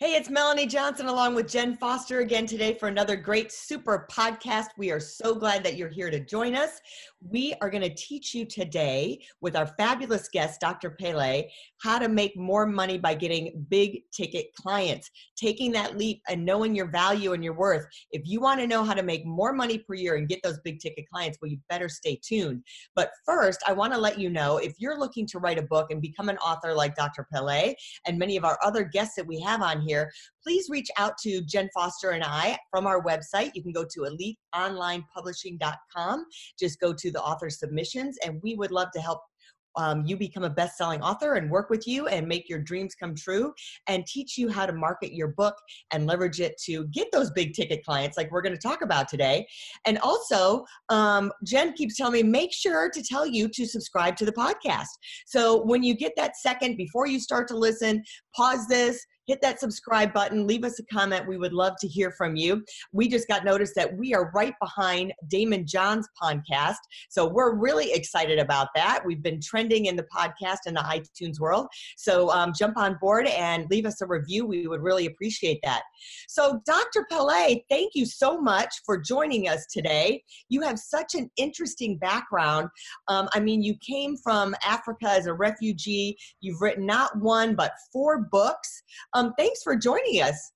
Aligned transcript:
Hey, 0.00 0.14
it's 0.14 0.30
Melanie 0.30 0.68
Johnson 0.68 1.06
along 1.06 1.34
with 1.34 1.48
Jen 1.48 1.76
Foster 1.76 2.20
again 2.20 2.46
today 2.46 2.72
for 2.72 2.86
another 2.86 3.16
great 3.16 3.50
super 3.50 4.06
podcast. 4.08 4.68
We 4.76 4.92
are 4.92 5.00
so 5.00 5.34
glad 5.34 5.64
that 5.64 5.76
you're 5.76 5.88
here 5.88 6.08
to 6.08 6.20
join 6.20 6.54
us. 6.54 6.80
We 7.20 7.54
are 7.60 7.68
going 7.68 7.82
to 7.82 7.92
teach 7.92 8.32
you 8.32 8.44
today 8.44 9.18
with 9.40 9.56
our 9.56 9.66
fabulous 9.66 10.28
guest, 10.28 10.60
Dr. 10.60 10.90
Pele, 10.90 11.48
how 11.82 11.98
to 11.98 12.08
make 12.08 12.36
more 12.36 12.64
money 12.64 12.96
by 12.96 13.14
getting 13.14 13.66
big 13.68 14.02
ticket 14.12 14.54
clients, 14.54 15.10
taking 15.36 15.72
that 15.72 15.98
leap 15.98 16.22
and 16.28 16.44
knowing 16.44 16.76
your 16.76 16.86
value 16.86 17.32
and 17.32 17.42
your 17.42 17.54
worth. 17.54 17.84
If 18.12 18.22
you 18.24 18.40
want 18.40 18.60
to 18.60 18.68
know 18.68 18.84
how 18.84 18.94
to 18.94 19.02
make 19.02 19.26
more 19.26 19.52
money 19.52 19.78
per 19.78 19.94
year 19.94 20.14
and 20.14 20.28
get 20.28 20.44
those 20.44 20.60
big 20.60 20.78
ticket 20.78 21.06
clients, 21.12 21.38
well, 21.42 21.50
you 21.50 21.58
better 21.68 21.88
stay 21.88 22.20
tuned. 22.22 22.62
But 22.94 23.10
first, 23.26 23.64
I 23.66 23.72
want 23.72 23.92
to 23.94 23.98
let 23.98 24.16
you 24.16 24.30
know 24.30 24.58
if 24.58 24.74
you're 24.78 24.96
looking 24.96 25.26
to 25.26 25.40
write 25.40 25.58
a 25.58 25.62
book 25.62 25.90
and 25.90 26.00
become 26.00 26.28
an 26.28 26.38
author 26.38 26.72
like 26.72 26.94
Dr. 26.94 27.26
Pele 27.32 27.74
and 28.06 28.16
many 28.16 28.36
of 28.36 28.44
our 28.44 28.60
other 28.62 28.84
guests 28.84 29.16
that 29.16 29.26
we 29.26 29.40
have 29.40 29.60
on 29.60 29.80
here, 29.80 29.87
please 30.42 30.68
reach 30.70 30.88
out 30.96 31.18
to 31.22 31.40
Jen 31.42 31.68
Foster 31.74 32.10
and 32.10 32.24
I 32.24 32.58
from 32.70 32.86
our 32.86 33.02
website. 33.02 33.50
You 33.54 33.62
can 33.62 33.72
go 33.72 33.84
to 33.84 34.00
eliteonlinepublishing.com. 34.54 36.26
Just 36.58 36.80
go 36.80 36.92
to 36.92 37.10
the 37.10 37.22
author 37.22 37.50
submissions, 37.50 38.18
and 38.24 38.40
we 38.42 38.54
would 38.54 38.70
love 38.70 38.88
to 38.94 39.00
help 39.00 39.20
um, 39.78 40.04
you 40.04 40.16
become 40.16 40.42
a 40.44 40.50
best 40.50 40.76
selling 40.76 41.00
author 41.02 41.34
and 41.34 41.50
work 41.50 41.70
with 41.70 41.86
you 41.86 42.08
and 42.08 42.26
make 42.26 42.48
your 42.48 42.58
dreams 42.58 42.94
come 42.94 43.14
true 43.14 43.52
and 43.86 44.04
teach 44.06 44.36
you 44.36 44.48
how 44.48 44.66
to 44.66 44.72
market 44.72 45.12
your 45.12 45.28
book 45.28 45.54
and 45.92 46.06
leverage 46.06 46.40
it 46.40 46.60
to 46.64 46.86
get 46.88 47.08
those 47.12 47.30
big 47.30 47.54
ticket 47.54 47.84
clients 47.84 48.16
like 48.16 48.30
we're 48.30 48.42
going 48.42 48.54
to 48.54 48.60
talk 48.60 48.82
about 48.82 49.08
today. 49.08 49.46
And 49.86 49.98
also, 49.98 50.64
um, 50.88 51.32
Jen 51.44 51.72
keeps 51.74 51.96
telling 51.96 52.14
me 52.14 52.22
make 52.24 52.52
sure 52.52 52.90
to 52.90 53.02
tell 53.02 53.26
you 53.26 53.48
to 53.50 53.66
subscribe 53.66 54.16
to 54.16 54.24
the 54.24 54.32
podcast. 54.32 54.88
So 55.26 55.64
when 55.64 55.82
you 55.82 55.94
get 55.94 56.12
that 56.16 56.36
second, 56.36 56.76
before 56.76 57.06
you 57.06 57.20
start 57.20 57.46
to 57.48 57.56
listen, 57.56 58.02
pause 58.34 58.66
this 58.68 59.04
hit 59.28 59.40
that 59.42 59.60
subscribe 59.60 60.12
button, 60.12 60.46
leave 60.46 60.64
us 60.64 60.80
a 60.80 60.84
comment. 60.86 61.28
We 61.28 61.36
would 61.36 61.52
love 61.52 61.74
to 61.80 61.86
hear 61.86 62.10
from 62.10 62.34
you. 62.34 62.64
We 62.92 63.08
just 63.08 63.28
got 63.28 63.44
noticed 63.44 63.74
that 63.76 63.96
we 63.96 64.14
are 64.14 64.32
right 64.34 64.54
behind 64.60 65.12
Daymond 65.30 65.66
John's 65.66 66.08
podcast. 66.20 66.78
So 67.10 67.28
we're 67.28 67.54
really 67.54 67.92
excited 67.92 68.38
about 68.38 68.68
that. 68.74 69.02
We've 69.04 69.22
been 69.22 69.40
trending 69.40 69.86
in 69.86 69.96
the 69.96 70.06
podcast 70.14 70.60
in 70.66 70.74
the 70.74 70.80
iTunes 70.80 71.38
world. 71.38 71.66
So 71.96 72.30
um, 72.30 72.52
jump 72.58 72.78
on 72.78 72.96
board 73.00 73.26
and 73.26 73.66
leave 73.70 73.84
us 73.84 74.00
a 74.00 74.06
review. 74.06 74.46
We 74.46 74.66
would 74.66 74.82
really 74.82 75.04
appreciate 75.06 75.60
that. 75.62 75.82
So, 76.26 76.60
Dr. 76.64 77.06
Pele, 77.10 77.62
thank 77.68 77.92
you 77.94 78.06
so 78.06 78.40
much 78.40 78.74
for 78.86 78.96
joining 78.96 79.48
us 79.48 79.66
today. 79.66 80.22
You 80.48 80.62
have 80.62 80.78
such 80.78 81.14
an 81.14 81.30
interesting 81.36 81.98
background. 81.98 82.68
Um, 83.08 83.28
I 83.34 83.40
mean, 83.40 83.62
you 83.62 83.74
came 83.86 84.16
from 84.16 84.54
Africa 84.64 85.10
as 85.10 85.26
a 85.26 85.34
refugee. 85.34 86.16
You've 86.40 86.62
written 86.62 86.86
not 86.86 87.18
one, 87.18 87.54
but 87.54 87.72
four 87.92 88.22
books. 88.30 88.82
Um, 89.18 89.34
thanks 89.36 89.64
for 89.64 89.74
joining 89.74 90.22
us. 90.22 90.52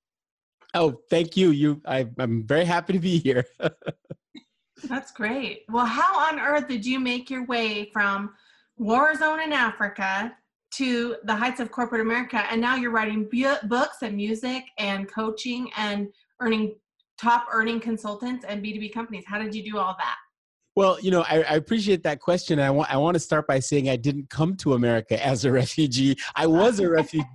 Oh, 0.74 1.00
thank 1.10 1.36
you. 1.36 1.50
You, 1.50 1.82
I, 1.84 2.08
I'm 2.18 2.46
very 2.46 2.64
happy 2.64 2.92
to 2.92 3.00
be 3.00 3.18
here. 3.18 3.44
That's 4.84 5.10
great. 5.10 5.64
Well, 5.68 5.84
how 5.84 6.16
on 6.28 6.38
earth 6.38 6.68
did 6.68 6.86
you 6.86 7.00
make 7.00 7.28
your 7.28 7.44
way 7.46 7.90
from 7.92 8.30
war 8.76 9.16
zone 9.16 9.40
in 9.40 9.52
Africa 9.52 10.32
to 10.74 11.16
the 11.24 11.34
heights 11.34 11.58
of 11.58 11.72
corporate 11.72 12.00
America, 12.00 12.44
and 12.50 12.60
now 12.60 12.76
you're 12.76 12.92
writing 12.92 13.28
bu- 13.30 13.66
books 13.66 13.98
and 14.02 14.16
music 14.16 14.64
and 14.78 15.12
coaching 15.12 15.68
and 15.76 16.08
earning 16.40 16.76
top 17.18 17.46
earning 17.52 17.80
consultants 17.80 18.44
and 18.48 18.64
B2B 18.64 18.94
companies? 18.94 19.24
How 19.26 19.40
did 19.40 19.54
you 19.54 19.64
do 19.64 19.76
all 19.76 19.96
that? 19.98 20.16
Well, 20.74 20.98
you 21.00 21.10
know, 21.10 21.22
I, 21.22 21.42
I, 21.42 21.54
appreciate 21.56 22.02
that 22.04 22.20
question. 22.20 22.58
I 22.58 22.70
want 22.70 22.90
I 22.90 22.96
want 22.96 23.14
to 23.14 23.20
start 23.20 23.46
by 23.46 23.58
saying 23.58 23.90
I 23.90 23.96
didn't 23.96 24.30
come 24.30 24.56
to 24.56 24.72
America 24.72 25.22
as 25.24 25.44
a 25.44 25.52
refugee. 25.62 26.16
I 26.34 26.46
was 26.46 26.80
a 26.80 26.88
refugee. 26.88 27.26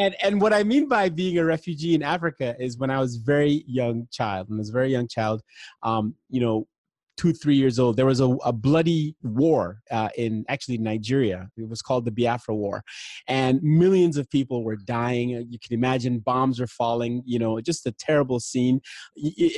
And 0.00 0.16
and 0.22 0.40
what 0.40 0.54
I 0.54 0.62
mean 0.62 0.88
by 0.88 1.10
being 1.10 1.36
a 1.38 1.44
refugee 1.44 1.94
in 1.94 2.02
Africa 2.02 2.56
is 2.58 2.78
when 2.78 2.90
I 2.90 2.98
was 2.98 3.16
very 3.16 3.64
young 3.66 4.08
child, 4.10 4.48
I 4.50 4.56
was 4.56 4.70
a 4.70 4.72
very 4.72 4.90
young 4.90 5.06
child, 5.06 5.42
um, 5.82 6.14
you 6.30 6.40
know, 6.40 6.66
two, 7.20 7.34
three 7.34 7.54
years 7.54 7.78
old, 7.78 7.98
there 7.98 8.06
was 8.06 8.20
a, 8.20 8.28
a 8.46 8.52
bloody 8.52 9.14
war 9.22 9.82
uh, 9.90 10.08
in 10.16 10.42
actually 10.48 10.78
Nigeria. 10.78 11.50
It 11.58 11.68
was 11.68 11.82
called 11.82 12.06
the 12.06 12.10
Biafra 12.10 12.54
War. 12.54 12.82
And 13.28 13.62
millions 13.62 14.16
of 14.16 14.30
people 14.30 14.64
were 14.64 14.76
dying. 14.76 15.28
You 15.28 15.58
can 15.62 15.74
imagine 15.74 16.20
bombs 16.20 16.58
were 16.60 16.66
falling, 16.66 17.22
you 17.26 17.38
know, 17.38 17.60
just 17.60 17.86
a 17.86 17.92
terrible 17.92 18.40
scene. 18.40 18.80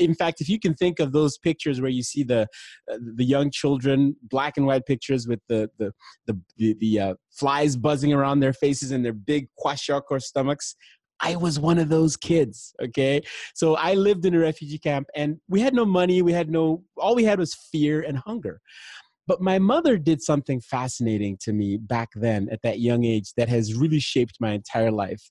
In 0.00 0.12
fact, 0.16 0.40
if 0.40 0.48
you 0.48 0.58
can 0.58 0.74
think 0.74 0.98
of 0.98 1.12
those 1.12 1.38
pictures 1.38 1.80
where 1.80 1.90
you 1.90 2.02
see 2.02 2.24
the, 2.24 2.48
uh, 2.90 2.98
the 3.14 3.24
young 3.24 3.48
children, 3.52 4.16
black 4.22 4.56
and 4.56 4.66
white 4.66 4.84
pictures 4.84 5.28
with 5.28 5.40
the, 5.48 5.70
the, 5.78 5.92
the, 6.26 6.40
the, 6.56 6.76
the 6.80 7.00
uh, 7.00 7.14
flies 7.30 7.76
buzzing 7.76 8.12
around 8.12 8.40
their 8.40 8.52
faces 8.52 8.90
and 8.90 9.04
their 9.04 9.12
big 9.12 9.46
kwashiorkor 9.64 10.20
stomachs, 10.20 10.74
I 11.22 11.36
was 11.36 11.58
one 11.58 11.78
of 11.78 11.88
those 11.88 12.16
kids. 12.16 12.74
Okay. 12.82 13.22
So 13.54 13.76
I 13.76 13.94
lived 13.94 14.26
in 14.26 14.34
a 14.34 14.38
refugee 14.38 14.78
camp 14.78 15.06
and 15.14 15.38
we 15.48 15.60
had 15.60 15.74
no 15.74 15.84
money. 15.84 16.20
We 16.20 16.32
had 16.32 16.50
no, 16.50 16.82
all 16.96 17.14
we 17.14 17.24
had 17.24 17.38
was 17.38 17.54
fear 17.54 18.02
and 18.02 18.18
hunger. 18.18 18.60
But 19.28 19.40
my 19.40 19.58
mother 19.58 19.96
did 19.98 20.20
something 20.20 20.60
fascinating 20.60 21.38
to 21.42 21.52
me 21.52 21.76
back 21.76 22.08
then 22.16 22.48
at 22.50 22.60
that 22.62 22.80
young 22.80 23.04
age 23.04 23.32
that 23.36 23.48
has 23.48 23.74
really 23.74 24.00
shaped 24.00 24.38
my 24.40 24.50
entire 24.50 24.90
life. 24.90 25.22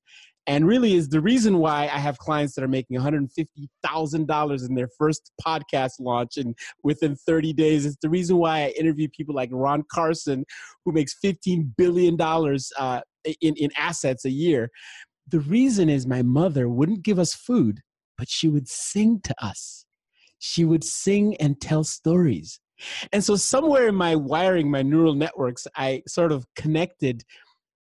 And 0.47 0.65
really 0.65 0.95
is 0.95 1.09
the 1.09 1.21
reason 1.21 1.59
why 1.59 1.83
I 1.83 1.99
have 1.99 2.17
clients 2.17 2.55
that 2.55 2.63
are 2.63 2.67
making 2.67 2.97
$150,000 2.97 4.67
in 4.67 4.75
their 4.75 4.89
first 4.97 5.31
podcast 5.45 5.91
launch 5.99 6.37
and 6.37 6.55
within 6.83 7.15
30 7.15 7.53
days. 7.53 7.85
It's 7.85 7.97
the 8.01 8.09
reason 8.09 8.37
why 8.37 8.61
I 8.61 8.69
interview 8.69 9.07
people 9.15 9.35
like 9.35 9.49
Ron 9.51 9.83
Carson, 9.91 10.45
who 10.83 10.93
makes 10.93 11.15
$15 11.23 11.75
billion 11.77 12.17
uh, 12.19 13.01
in, 13.39 13.55
in 13.55 13.69
assets 13.77 14.25
a 14.25 14.31
year 14.31 14.71
the 15.27 15.39
reason 15.39 15.89
is 15.89 16.05
my 16.05 16.21
mother 16.21 16.67
wouldn't 16.67 17.03
give 17.03 17.19
us 17.19 17.33
food, 17.33 17.81
but 18.17 18.29
she 18.29 18.47
would 18.47 18.67
sing 18.67 19.19
to 19.23 19.35
us. 19.43 19.85
She 20.39 20.65
would 20.65 20.83
sing 20.83 21.35
and 21.37 21.59
tell 21.59 21.83
stories. 21.83 22.59
And 23.11 23.23
so, 23.23 23.35
somewhere 23.35 23.87
in 23.87 23.95
my 23.95 24.15
wiring, 24.15 24.71
my 24.71 24.81
neural 24.81 25.13
networks, 25.13 25.67
I 25.75 26.01
sort 26.07 26.31
of 26.31 26.45
connected 26.55 27.23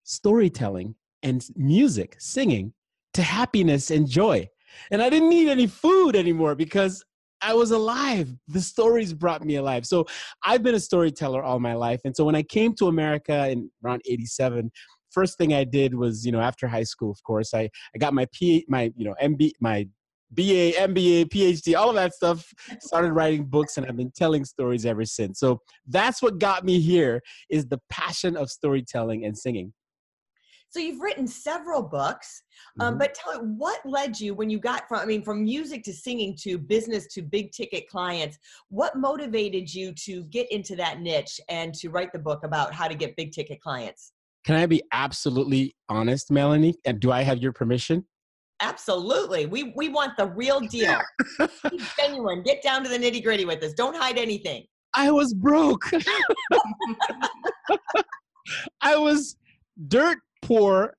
storytelling 0.05 0.95
and 1.23 1.47
music, 1.55 2.17
singing, 2.19 2.73
to 3.15 3.23
happiness 3.23 3.91
and 3.91 4.09
joy. 4.09 4.49
And 4.91 5.03
I 5.03 5.11
didn't 5.11 5.31
need 5.31 5.49
any 5.49 5.67
food 5.67 6.17
anymore 6.17 6.55
because 6.55 7.05
I 7.41 7.55
was 7.55 7.71
alive. 7.71 8.35
The 8.49 8.61
stories 8.61 9.13
brought 9.13 9.45
me 9.45 9.57
alive. 9.57 9.87
So 9.87 10.07
I've 10.45 10.63
been 10.63 10.75
a 10.75 10.81
storyteller 10.81 11.43
all 11.43 11.59
my 11.59 11.75
life. 11.75 12.01
And 12.05 12.17
so 12.17 12.25
when 12.25 12.35
I 12.35 12.43
came 12.43 12.75
to 12.77 12.89
America 12.89 13.49
in 13.49 13.71
around 13.85 14.03
87, 14.07 14.71
first 15.17 15.39
thing 15.39 15.55
I 15.55 15.65
did 15.65 15.95
was, 15.95 16.27
you 16.27 16.33
know, 16.33 16.43
after 16.43 16.69
high 16.69 16.83
school, 16.83 17.11
of 17.11 17.23
course, 17.23 17.55
I, 17.55 17.71
I 17.95 17.99
got 17.99 18.13
my 18.13 18.27
P, 18.35 18.67
my, 18.69 18.93
you 18.95 19.07
know, 19.07 19.15
MB, 19.23 19.53
my 19.61 19.89
BA, 20.35 20.73
MBA, 20.77 21.31
PhD, 21.31 21.75
all 21.75 21.89
of 21.89 21.95
that 21.95 22.13
stuff, 22.13 22.47
started 22.81 23.13
writing 23.13 23.47
books 23.47 23.79
and 23.79 23.87
I've 23.87 23.97
been 23.97 24.13
telling 24.15 24.45
stories 24.45 24.85
ever 24.85 25.07
since. 25.07 25.41
So 25.41 25.63
that's 25.87 26.21
what 26.21 26.39
got 26.39 26.67
me 26.67 26.81
here 26.81 27.23
is 27.49 27.65
the 27.67 27.81
passion 27.89 28.37
of 28.37 28.51
storytelling 28.51 29.25
and 29.25 29.39
singing. 29.39 29.73
So 30.69 30.81
you've 30.81 31.01
written 31.01 31.27
several 31.27 31.83
books, 31.83 32.43
um, 32.81 32.91
mm-hmm. 32.91 32.99
but 32.99 33.15
tell 33.15 33.41
me 33.41 33.55
what 33.57 33.81
led 33.87 34.21
you 34.21 34.35
when 34.35 34.51
you 34.51 34.59
got 34.59 34.87
from 34.87 34.99
I 34.99 35.07
mean 35.07 35.23
from 35.23 35.45
music 35.45 35.83
to 35.85 35.93
singing 35.95 36.37
to 36.43 36.59
business 36.59 37.07
to 37.15 37.23
big 37.23 37.53
ticket 37.53 37.89
clients. 37.89 38.37
What 38.69 38.97
motivated 38.97 39.73
you 39.73 39.95
to 40.05 40.25
get 40.25 40.51
into 40.51 40.77
that 40.77 41.01
niche 41.01 41.41
and 41.49 41.73
to 41.77 41.89
write 41.89 42.13
the 42.13 42.19
book 42.19 42.41
about 42.45 42.75
how 42.75 42.89
to 42.89 42.95
get 42.95 43.17
big 43.17 43.33
ticket 43.33 43.61
clients? 43.63 44.13
Can 44.47 44.55
I 44.55 44.67
be 44.67 44.81
absolutely 44.93 45.75
honest, 45.89 46.31
Melanie? 46.31 46.77
And 46.85 47.01
do 47.01 47.11
I 47.11 47.23
have 47.23 47.39
your 47.39 47.53
permission? 47.53 48.07
Absolutely. 48.61 49.47
We 49.47 49.73
we 49.77 49.89
want 49.89 50.17
the 50.17 50.27
real 50.27 50.61
deal. 50.71 50.99
genuine. 51.99 52.43
Get 52.43 52.63
down 52.63 52.85
to 52.85 52.89
the 52.89 52.97
nitty 52.97 53.23
gritty 53.23 53.45
with 53.45 53.63
us. 53.63 53.75
Don't 53.75 53.97
hide 53.97 54.19
anything. 54.19 54.65
I 54.95 55.11
was 55.11 55.35
broke. 55.35 55.91
I 58.81 58.97
was 58.97 59.37
dirt 59.89 60.19
poor, 60.43 60.95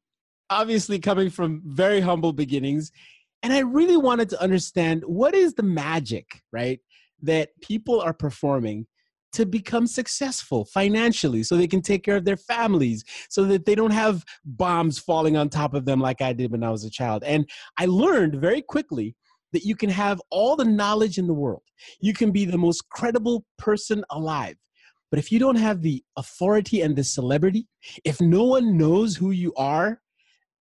obviously 0.50 1.00
coming 1.00 1.30
from 1.30 1.62
very 1.66 2.02
humble 2.02 2.34
beginnings. 2.34 2.92
And 3.42 3.54
I 3.54 3.60
really 3.60 3.98
wanted 3.98 4.30
to 4.30 4.42
understand 4.42 5.04
what 5.06 5.34
is 5.34 5.54
the 5.54 5.64
magic, 5.64 6.42
right, 6.52 6.80
that 7.22 7.50
people 7.62 8.02
are 8.02 8.14
performing 8.14 8.88
to 9.38 9.46
become 9.46 9.86
successful 9.86 10.66
financially 10.66 11.44
so 11.44 11.56
they 11.56 11.68
can 11.68 11.82
take 11.84 12.04
care 12.04 12.16
of 12.16 12.26
their 12.26 12.38
families 12.38 13.04
so 13.30 13.46
that 13.46 13.66
they 13.66 13.76
don't 13.76 13.92
have 13.92 14.26
bombs 14.46 14.98
falling 14.98 15.38
on 15.38 15.48
top 15.48 15.76
of 15.76 15.86
them 15.86 16.00
like 16.00 16.24
I 16.24 16.34
did 16.34 16.52
when 16.52 16.64
I 16.64 16.72
was 16.72 16.84
a 16.84 16.90
child. 16.90 17.24
And 17.24 17.48
I 17.78 17.86
learned 17.86 18.42
very 18.42 18.64
quickly 18.64 19.16
that 19.54 19.64
you 19.64 19.76
can 19.76 19.92
have 19.92 20.20
all 20.32 20.56
the 20.56 20.66
knowledge 20.66 21.20
in 21.20 21.28
the 21.28 21.36
world. 21.36 21.62
You 22.02 22.14
can 22.14 22.32
be 22.32 22.46
the 22.46 22.58
most 22.58 22.90
credible 22.90 23.46
person 23.60 24.04
alive. 24.10 24.56
But 25.12 25.20
if 25.20 25.32
you 25.32 25.38
don't 25.38 25.56
have 25.56 25.84
the 25.84 26.04
authority 26.18 26.82
and 26.82 26.96
the 26.96 27.04
celebrity, 27.04 27.68
if 28.04 28.20
no 28.20 28.44
one 28.44 28.76
knows 28.76 29.16
who 29.16 29.30
you 29.30 29.54
are, 29.56 30.02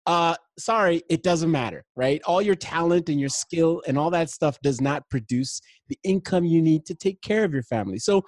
uh, 0.06 0.34
sorry, 0.58 1.02
it 1.10 1.22
doesn't 1.22 1.50
matter, 1.50 1.84
right? 1.94 2.22
All 2.24 2.40
your 2.40 2.54
talent 2.54 3.08
and 3.08 3.20
your 3.20 3.28
skill 3.28 3.82
and 3.86 3.98
all 3.98 4.10
that 4.10 4.30
stuff 4.30 4.58
does 4.62 4.80
not 4.80 5.08
produce 5.10 5.60
the 5.88 5.98
income 6.04 6.44
you 6.44 6.62
need 6.62 6.86
to 6.86 6.94
take 6.94 7.20
care 7.20 7.44
of 7.44 7.52
your 7.52 7.62
family. 7.64 7.98
So 7.98 8.22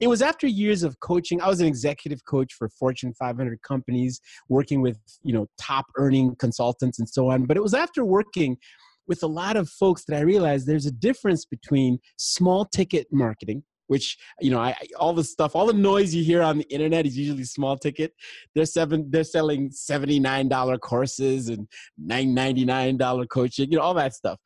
it 0.00 0.08
was 0.08 0.22
after 0.22 0.46
years 0.46 0.82
of 0.82 0.98
coaching. 1.00 1.40
I 1.40 1.48
was 1.48 1.60
an 1.60 1.66
executive 1.66 2.24
coach 2.24 2.54
for 2.54 2.68
Fortune 2.70 3.12
500 3.18 3.60
companies, 3.62 4.20
working 4.48 4.80
with, 4.80 4.98
you 5.22 5.32
know, 5.34 5.46
top 5.58 5.86
earning 5.96 6.34
consultants 6.36 6.98
and 6.98 7.08
so 7.08 7.30
on. 7.30 7.44
But 7.44 7.56
it 7.56 7.62
was 7.62 7.74
after 7.74 8.04
working 8.04 8.56
with 9.06 9.22
a 9.22 9.26
lot 9.26 9.56
of 9.56 9.68
folks 9.68 10.04
that 10.06 10.16
I 10.16 10.20
realized 10.20 10.66
there's 10.66 10.86
a 10.86 10.92
difference 10.92 11.44
between 11.44 11.98
small 12.16 12.64
ticket 12.64 13.06
marketing, 13.10 13.64
which 13.88 14.16
you 14.40 14.50
know, 14.50 14.60
I, 14.60 14.76
all 14.96 15.12
the 15.12 15.24
stuff, 15.24 15.56
all 15.56 15.66
the 15.66 15.72
noise 15.72 16.14
you 16.14 16.22
hear 16.22 16.42
on 16.42 16.58
the 16.58 16.68
internet 16.72 17.04
is 17.04 17.18
usually 17.18 17.44
small 17.44 17.76
ticket. 17.76 18.12
They're 18.54 18.64
seven, 18.64 19.10
they're 19.10 19.24
selling 19.24 19.70
seventy 19.70 20.20
nine 20.20 20.48
dollar 20.48 20.78
courses 20.78 21.48
and 21.48 21.66
nine 21.98 22.32
ninety 22.32 22.64
nine 22.64 22.96
dollar 22.96 23.26
coaching, 23.26 23.70
you 23.70 23.78
know, 23.78 23.82
all 23.82 23.94
that 23.94 24.14
stuff. 24.14 24.38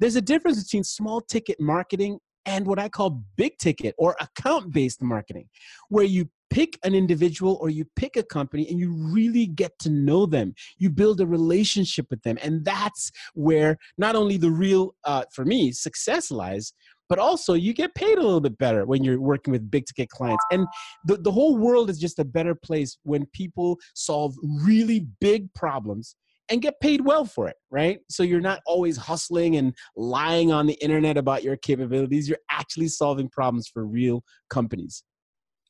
There's 0.00 0.16
a 0.16 0.22
difference 0.22 0.62
between 0.64 0.84
small 0.84 1.20
ticket 1.20 1.60
marketing 1.60 2.18
and 2.46 2.66
what 2.66 2.78
I 2.78 2.88
call 2.88 3.22
big 3.36 3.58
ticket 3.58 3.94
or 3.98 4.16
account 4.20 4.72
based 4.72 5.02
marketing, 5.02 5.48
where 5.90 6.04
you 6.04 6.30
pick 6.50 6.78
an 6.82 6.94
individual 6.94 7.58
or 7.60 7.68
you 7.68 7.84
pick 7.94 8.16
a 8.16 8.22
company 8.22 8.66
and 8.70 8.78
you 8.78 8.90
really 9.12 9.46
get 9.46 9.78
to 9.80 9.90
know 9.90 10.24
them. 10.24 10.54
You 10.78 10.88
build 10.88 11.20
a 11.20 11.26
relationship 11.26 12.06
with 12.10 12.22
them. 12.22 12.38
And 12.42 12.64
that's 12.64 13.12
where 13.34 13.76
not 13.98 14.16
only 14.16 14.38
the 14.38 14.50
real, 14.50 14.94
uh, 15.04 15.24
for 15.32 15.44
me, 15.44 15.72
success 15.72 16.30
lies, 16.30 16.72
but 17.08 17.18
also 17.18 17.54
you 17.54 17.72
get 17.72 17.94
paid 17.94 18.18
a 18.18 18.22
little 18.22 18.40
bit 18.40 18.58
better 18.58 18.84
when 18.86 19.02
you're 19.04 19.20
working 19.20 19.52
with 19.52 19.70
big 19.70 19.86
ticket 19.86 20.10
clients. 20.10 20.44
And 20.50 20.66
the, 21.04 21.16
the 21.16 21.32
whole 21.32 21.56
world 21.56 21.90
is 21.90 21.98
just 21.98 22.18
a 22.18 22.24
better 22.24 22.54
place 22.54 22.98
when 23.02 23.26
people 23.32 23.78
solve 23.94 24.34
really 24.62 25.06
big 25.20 25.52
problems 25.54 26.16
and 26.50 26.62
get 26.62 26.80
paid 26.80 27.02
well 27.02 27.24
for 27.24 27.48
it, 27.48 27.56
right? 27.70 27.98
So 28.08 28.22
you're 28.22 28.40
not 28.40 28.60
always 28.66 28.96
hustling 28.96 29.56
and 29.56 29.74
lying 29.96 30.50
on 30.50 30.66
the 30.66 30.74
internet 30.74 31.16
about 31.16 31.42
your 31.42 31.56
capabilities. 31.56 32.28
You're 32.28 32.38
actually 32.50 32.88
solving 32.88 33.28
problems 33.28 33.68
for 33.68 33.84
real 33.84 34.22
companies. 34.48 35.02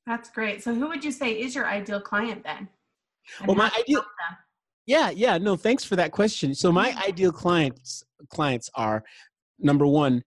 That's 0.07 0.31
great. 0.31 0.63
So 0.63 0.75
who 0.75 0.89
would 0.89 1.05
you 1.05 1.13
say 1.13 1.33
is 1.33 1.55
your 1.55 1.67
ideal 1.67 2.01
client 2.01 2.43
then? 2.45 2.69
And 3.41 3.49
well, 3.49 3.57
my 3.57 3.71
ideal 3.79 4.05
Yeah, 4.87 5.11
yeah, 5.11 5.37
no, 5.37 5.57
thanks 5.57 5.85
for 5.85 5.97
that 5.97 6.13
question. 6.13 6.55
So 6.55 6.73
my 6.73 6.91
mm-hmm. 6.91 7.09
ideal 7.09 7.33
clients 7.33 8.05
clients 8.31 8.71
are 8.75 9.05
number 9.59 9.87
1 9.87 10.23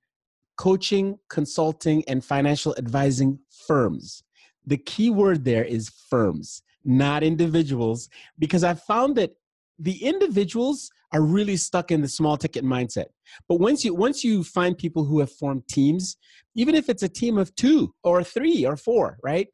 coaching, 0.58 1.18
consulting 1.30 2.04
and 2.08 2.24
financial 2.24 2.76
advising 2.78 3.40
firms. 3.68 4.24
The 4.66 4.78
key 4.78 5.10
word 5.10 5.44
there 5.44 5.64
is 5.64 5.90
firms, 6.10 6.62
not 6.86 7.24
individuals 7.24 8.10
because 8.38 8.64
I 8.64 8.74
found 8.74 9.16
that 9.18 9.32
the 9.80 10.04
individuals 10.04 10.92
are 11.14 11.22
really 11.22 11.58
stuck 11.58 11.92
in 11.92 12.02
the 12.02 12.08
small 12.08 12.38
ticket 12.38 12.64
mindset 12.64 13.06
but 13.50 13.60
once 13.60 13.84
you 13.84 13.94
once 13.94 14.24
you 14.24 14.44
find 14.44 14.78
people 14.78 15.04
who 15.04 15.20
have 15.20 15.32
formed 15.32 15.68
teams 15.68 16.18
even 16.56 16.76
if 16.76 16.88
it's 16.88 17.04
a 17.04 17.10
team 17.10 17.38
of 17.38 17.54
two 17.56 17.94
or 18.04 18.24
three 18.24 18.66
or 18.66 18.78
four 18.78 19.18
right 19.24 19.48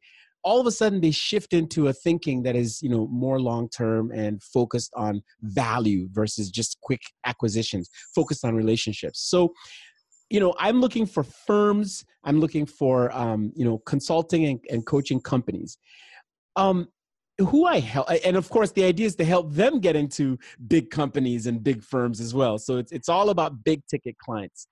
all 0.44 0.60
of 0.60 0.66
a 0.66 0.70
sudden 0.70 1.00
they 1.00 1.10
shift 1.10 1.52
into 1.52 1.88
a 1.88 1.92
thinking 1.92 2.42
that 2.42 2.54
is 2.54 2.80
you 2.82 2.88
know 2.88 3.06
more 3.08 3.40
long 3.40 3.68
term 3.68 4.10
and 4.12 4.42
focused 4.42 4.92
on 4.94 5.22
value 5.42 6.08
versus 6.12 6.50
just 6.50 6.78
quick 6.80 7.02
acquisitions 7.24 7.90
focused 8.14 8.44
on 8.44 8.54
relationships 8.54 9.20
so 9.20 9.52
you 10.30 10.40
know 10.40 10.54
i'm 10.58 10.80
looking 10.80 11.06
for 11.06 11.22
firms 11.22 12.04
i'm 12.24 12.40
looking 12.40 12.66
for 12.66 13.10
um, 13.16 13.52
you 13.54 13.64
know 13.64 13.78
consulting 13.78 14.46
and, 14.46 14.60
and 14.70 14.86
coaching 14.86 15.20
companies 15.20 15.78
um, 16.56 16.88
who 17.38 17.66
I 17.66 17.78
help, 17.78 18.08
and 18.24 18.36
of 18.36 18.48
course, 18.48 18.72
the 18.72 18.84
idea 18.84 19.06
is 19.06 19.14
to 19.16 19.24
help 19.24 19.52
them 19.52 19.78
get 19.78 19.94
into 19.94 20.38
big 20.66 20.90
companies 20.90 21.46
and 21.46 21.62
big 21.62 21.84
firms 21.84 22.20
as 22.20 22.34
well. 22.34 22.58
So 22.58 22.78
it's 22.78 22.90
it's 22.90 23.08
all 23.08 23.30
about 23.30 23.62
big 23.64 23.82
ticket 23.86 24.18
clients, 24.18 24.66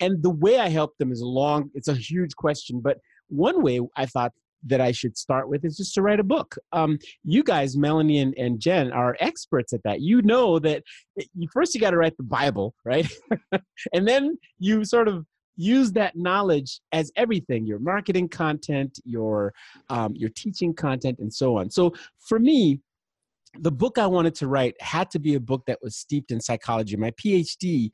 and 0.00 0.22
the 0.22 0.30
way 0.30 0.58
I 0.58 0.68
help 0.68 0.96
them 0.98 1.12
is 1.12 1.22
a 1.22 1.26
long. 1.26 1.70
It's 1.74 1.88
a 1.88 1.94
huge 1.94 2.36
question, 2.36 2.80
but 2.80 2.98
one 3.28 3.62
way 3.62 3.80
I 3.96 4.06
thought 4.06 4.32
that 4.64 4.80
I 4.80 4.92
should 4.92 5.16
start 5.16 5.48
with 5.48 5.64
is 5.64 5.76
just 5.76 5.94
to 5.94 6.02
write 6.02 6.20
a 6.20 6.24
book. 6.24 6.56
Um, 6.72 6.98
you 7.24 7.42
guys, 7.42 7.76
Melanie 7.76 8.18
and, 8.18 8.34
and 8.36 8.60
Jen, 8.60 8.92
are 8.92 9.16
experts 9.20 9.72
at 9.72 9.82
that. 9.84 10.00
You 10.00 10.22
know 10.22 10.58
that 10.58 10.82
you, 11.34 11.48
first 11.52 11.74
you 11.74 11.80
got 11.80 11.90
to 11.90 11.96
write 11.96 12.16
the 12.16 12.22
Bible, 12.22 12.74
right? 12.84 13.10
and 13.92 14.06
then 14.06 14.38
you 14.58 14.84
sort 14.84 15.08
of 15.08 15.24
use 15.56 15.92
that 15.92 16.16
knowledge 16.16 16.80
as 16.92 17.12
everything 17.16 17.66
your 17.66 17.78
marketing 17.78 18.28
content 18.28 18.98
your 19.04 19.52
um, 19.90 20.14
your 20.16 20.30
teaching 20.30 20.72
content 20.72 21.18
and 21.18 21.32
so 21.32 21.58
on 21.58 21.70
so 21.70 21.92
for 22.18 22.38
me 22.38 22.80
the 23.58 23.70
book 23.70 23.98
i 23.98 24.06
wanted 24.06 24.34
to 24.34 24.46
write 24.46 24.80
had 24.80 25.10
to 25.10 25.18
be 25.18 25.34
a 25.34 25.40
book 25.40 25.62
that 25.66 25.78
was 25.82 25.96
steeped 25.96 26.30
in 26.30 26.40
psychology 26.40 26.96
my 26.96 27.10
phd 27.10 27.90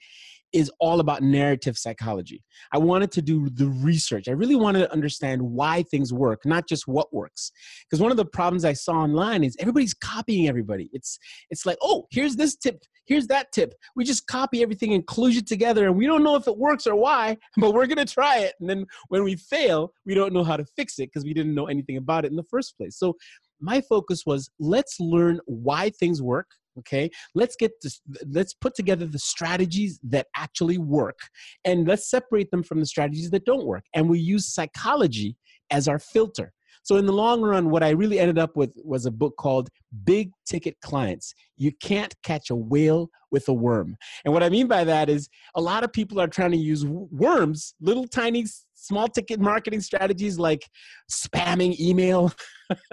is 0.57 0.73
all 0.81 1.01
about 1.01 1.23
narrative 1.23 1.77
psychology. 1.77 2.43
I 2.73 2.79
wanted 2.79 3.13
to 3.13 3.23
do 3.23 3.51
the 3.51 3.69
research. 3.69 4.27
I 4.27 4.33
really 4.33 4.57
wanted 4.57 4.79
to 4.79 4.93
understand 4.93 5.43
why 5.43 5.83
things 5.83 6.15
work, 6.15 6.47
not 6.47 6.67
just 6.67 6.89
what 6.89 7.13
works. 7.13 7.53
Because 7.85 8.01
one 8.01 8.11
of 8.11 8.17
the 8.17 8.25
problems 8.25 8.65
I 8.65 8.73
saw 8.73 8.95
online 8.95 9.45
is 9.45 9.55
everybody's 9.61 9.93
copying 9.93 10.49
everybody. 10.49 10.89
It's 10.95 11.19
it's 11.51 11.67
like, 11.67 11.77
oh, 11.83 12.07
here's 12.11 12.37
this 12.37 12.57
tip, 12.57 12.83
here's 13.05 13.27
that 13.27 13.53
tip. 13.53 13.75
We 13.97 14.05
just 14.05 14.27
copy 14.29 14.63
everything 14.63 14.95
and 14.95 15.07
kludge 15.07 15.37
it 15.37 15.47
together, 15.47 15.89
and 15.89 15.95
we 15.95 16.07
don't 16.07 16.25
know 16.25 16.37
if 16.37 16.49
it 16.49 16.57
works 16.57 16.87
or 16.87 16.97
why, 16.97 17.37
but 17.59 17.75
we're 17.75 17.87
gonna 17.87 18.07
try 18.07 18.39
it. 18.39 18.55
And 18.59 18.71
then 18.71 18.87
when 19.09 19.25
we 19.25 19.37
fail, 19.37 19.93
we 20.07 20.15
don't 20.15 20.33
know 20.33 20.45
how 20.45 20.57
to 20.57 20.65
fix 20.65 20.99
it 20.99 21.11
because 21.13 21.25
we 21.25 21.35
didn't 21.35 21.55
know 21.55 21.67
anything 21.67 21.99
about 21.99 22.25
it 22.25 22.31
in 22.31 22.37
the 22.37 22.45
first 22.45 22.79
place. 22.79 22.99
So 22.99 23.15
my 23.61 23.83
focus 23.83 24.25
was 24.25 24.49
let's 24.59 24.99
learn 25.01 25.39
why 25.45 25.91
things 25.91 26.23
work 26.23 26.49
okay? 26.79 27.11
Let's 27.35 27.57
get 27.57 27.73
this 27.83 28.01
let's 28.31 28.55
put 28.55 28.75
together 28.75 29.07
the 29.07 29.19
strategies 29.19 29.99
that 30.05 30.27
actually 30.37 30.79
work 30.79 31.19
and 31.65 31.87
let's 31.87 32.11
separate 32.11 32.51
them 32.51 32.63
from 32.63 32.81
the 32.81 32.87
strategies 32.87 33.31
that 33.31 33.45
don't 33.45 33.67
work 33.67 33.85
and 33.95 34.09
we 34.09 34.19
use 34.19 34.53
psychology 34.53 35.37
as 35.71 35.89
our 35.89 35.99
filter 35.99 36.53
so 36.87 36.97
in 36.97 37.05
the 37.05 37.13
long 37.13 37.43
run 37.43 37.69
what 37.69 37.83
i 37.83 37.91
really 37.91 38.21
ended 38.21 38.39
up 38.39 38.57
with 38.57 38.73
was 38.85 39.07
a 39.07 39.11
book 39.11 39.35
called 39.37 39.69
big 40.05 40.31
ticket 40.47 40.77
clients 40.81 41.35
you 41.57 41.73
can't 41.83 42.15
catch 42.23 42.51
a 42.51 42.55
whale 42.55 43.11
with 43.33 43.49
a 43.49 43.53
worm 43.53 43.97
and 44.25 44.33
what 44.33 44.43
i 44.43 44.49
mean 44.49 44.69
by 44.69 44.85
that 44.85 45.09
is 45.09 45.29
a 45.57 45.61
lot 45.61 45.83
of 45.83 45.93
people 45.93 46.21
are 46.21 46.29
trying 46.29 46.53
to 46.53 46.57
use 46.57 46.87
worms 46.87 47.75
little 47.81 48.07
tiny 48.07 48.45
small 48.77 49.09
ticket 49.09 49.41
marketing 49.41 49.81
strategies 49.81 50.39
like 50.39 50.69
spamming 51.11 51.79
email 51.81 52.33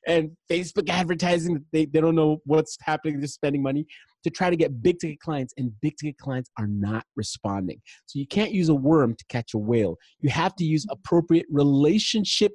and 0.06 0.30
Facebook 0.50 0.88
advertising. 0.88 1.64
They, 1.72 1.86
they 1.86 2.00
don't 2.00 2.14
know 2.14 2.40
what's 2.44 2.76
happening, 2.80 3.18
they're 3.18 3.26
spending 3.26 3.62
money 3.62 3.86
to 4.24 4.30
try 4.30 4.50
to 4.50 4.56
get 4.56 4.82
big 4.82 4.98
ticket 4.98 5.20
clients, 5.20 5.54
and 5.56 5.72
big 5.80 5.96
ticket 5.96 6.18
clients 6.18 6.50
are 6.58 6.66
not 6.66 7.04
responding. 7.16 7.80
So 8.06 8.18
you 8.18 8.26
can't 8.26 8.52
use 8.52 8.68
a 8.68 8.74
worm 8.74 9.14
to 9.14 9.24
catch 9.28 9.54
a 9.54 9.58
whale. 9.58 9.96
You 10.20 10.30
have 10.30 10.54
to 10.56 10.64
use 10.64 10.86
appropriate 10.90 11.46
relationship 11.50 12.52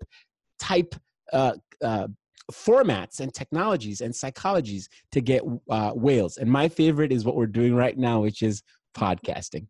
type 0.61 0.95
uh, 1.33 1.53
uh, 1.83 2.07
formats 2.51 3.19
and 3.19 3.33
technologies 3.33 4.01
and 4.01 4.13
psychologies 4.13 4.87
to 5.11 5.19
get 5.21 5.41
uh, 5.69 5.91
whales. 5.91 6.37
And 6.37 6.49
my 6.49 6.69
favorite 6.69 7.11
is 7.11 7.25
what 7.25 7.35
we're 7.35 7.47
doing 7.47 7.75
right 7.75 7.97
now, 7.97 8.21
which 8.21 8.41
is 8.43 8.61
podcasting. 8.95 9.65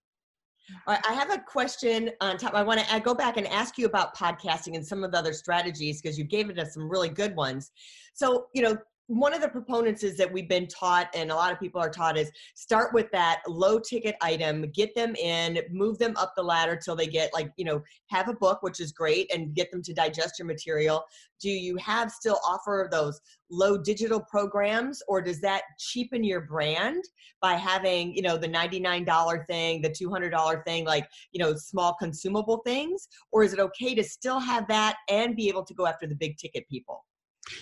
I 0.87 1.13
have 1.13 1.31
a 1.31 1.37
question 1.37 2.11
on 2.21 2.37
top. 2.37 2.53
I 2.53 2.63
want 2.63 2.79
to 2.79 2.99
go 3.01 3.13
back 3.13 3.35
and 3.37 3.45
ask 3.47 3.77
you 3.77 3.85
about 3.85 4.15
podcasting 4.15 4.75
and 4.75 4.85
some 4.85 5.03
of 5.03 5.11
the 5.11 5.17
other 5.17 5.33
strategies 5.33 6.01
because 6.01 6.17
you 6.17 6.23
gave 6.23 6.49
it 6.49 6.57
us 6.59 6.73
some 6.73 6.89
really 6.89 7.09
good 7.09 7.35
ones. 7.35 7.71
So, 8.13 8.47
you 8.53 8.61
know, 8.61 8.77
one 9.11 9.33
of 9.33 9.41
the 9.41 9.49
proponents 9.49 10.03
is 10.03 10.15
that 10.15 10.31
we've 10.31 10.47
been 10.47 10.67
taught 10.67 11.09
and 11.13 11.31
a 11.31 11.35
lot 11.35 11.51
of 11.51 11.59
people 11.59 11.81
are 11.81 11.89
taught 11.89 12.17
is 12.17 12.31
start 12.55 12.93
with 12.93 13.11
that 13.11 13.41
low 13.45 13.77
ticket 13.77 14.15
item 14.21 14.65
get 14.71 14.95
them 14.95 15.13
in 15.15 15.59
move 15.69 15.97
them 15.97 16.13
up 16.15 16.31
the 16.37 16.41
ladder 16.41 16.77
till 16.81 16.95
they 16.95 17.07
get 17.07 17.29
like 17.33 17.51
you 17.57 17.65
know 17.65 17.81
have 18.07 18.29
a 18.29 18.33
book 18.33 18.63
which 18.63 18.79
is 18.79 18.93
great 18.93 19.29
and 19.33 19.53
get 19.53 19.69
them 19.69 19.81
to 19.81 19.93
digest 19.93 20.39
your 20.39 20.45
material. 20.45 21.03
Do 21.41 21.49
you 21.49 21.75
have 21.75 22.09
still 22.09 22.39
offer 22.47 22.87
those 22.89 23.19
low 23.49 23.77
digital 23.77 24.21
programs 24.21 25.03
or 25.09 25.21
does 25.21 25.41
that 25.41 25.63
cheapen 25.77 26.23
your 26.23 26.41
brand 26.41 27.03
by 27.41 27.55
having 27.55 28.15
you 28.15 28.21
know 28.21 28.37
the 28.37 28.47
$99 28.47 29.45
thing 29.47 29.81
the 29.81 29.89
$200 29.89 30.63
thing 30.63 30.85
like 30.85 31.05
you 31.33 31.43
know 31.43 31.53
small 31.53 31.95
consumable 31.95 32.61
things? 32.65 33.09
Or 33.33 33.43
is 33.43 33.51
it 33.51 33.59
okay 33.59 33.93
to 33.93 34.05
still 34.05 34.39
have 34.39 34.69
that 34.69 34.95
and 35.09 35.35
be 35.35 35.49
able 35.49 35.65
to 35.65 35.73
go 35.73 35.85
after 35.85 36.07
the 36.07 36.15
big 36.15 36.37
ticket 36.37 36.65
people? 36.69 37.03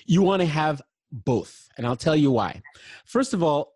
You 0.06 0.22
want 0.22 0.42
to 0.42 0.46
have 0.46 0.82
both. 1.12 1.68
And 1.78 1.86
I'll 1.86 1.96
tell 1.96 2.16
you 2.16 2.32
why. 2.32 2.62
First 3.06 3.34
of 3.34 3.44
all, 3.44 3.74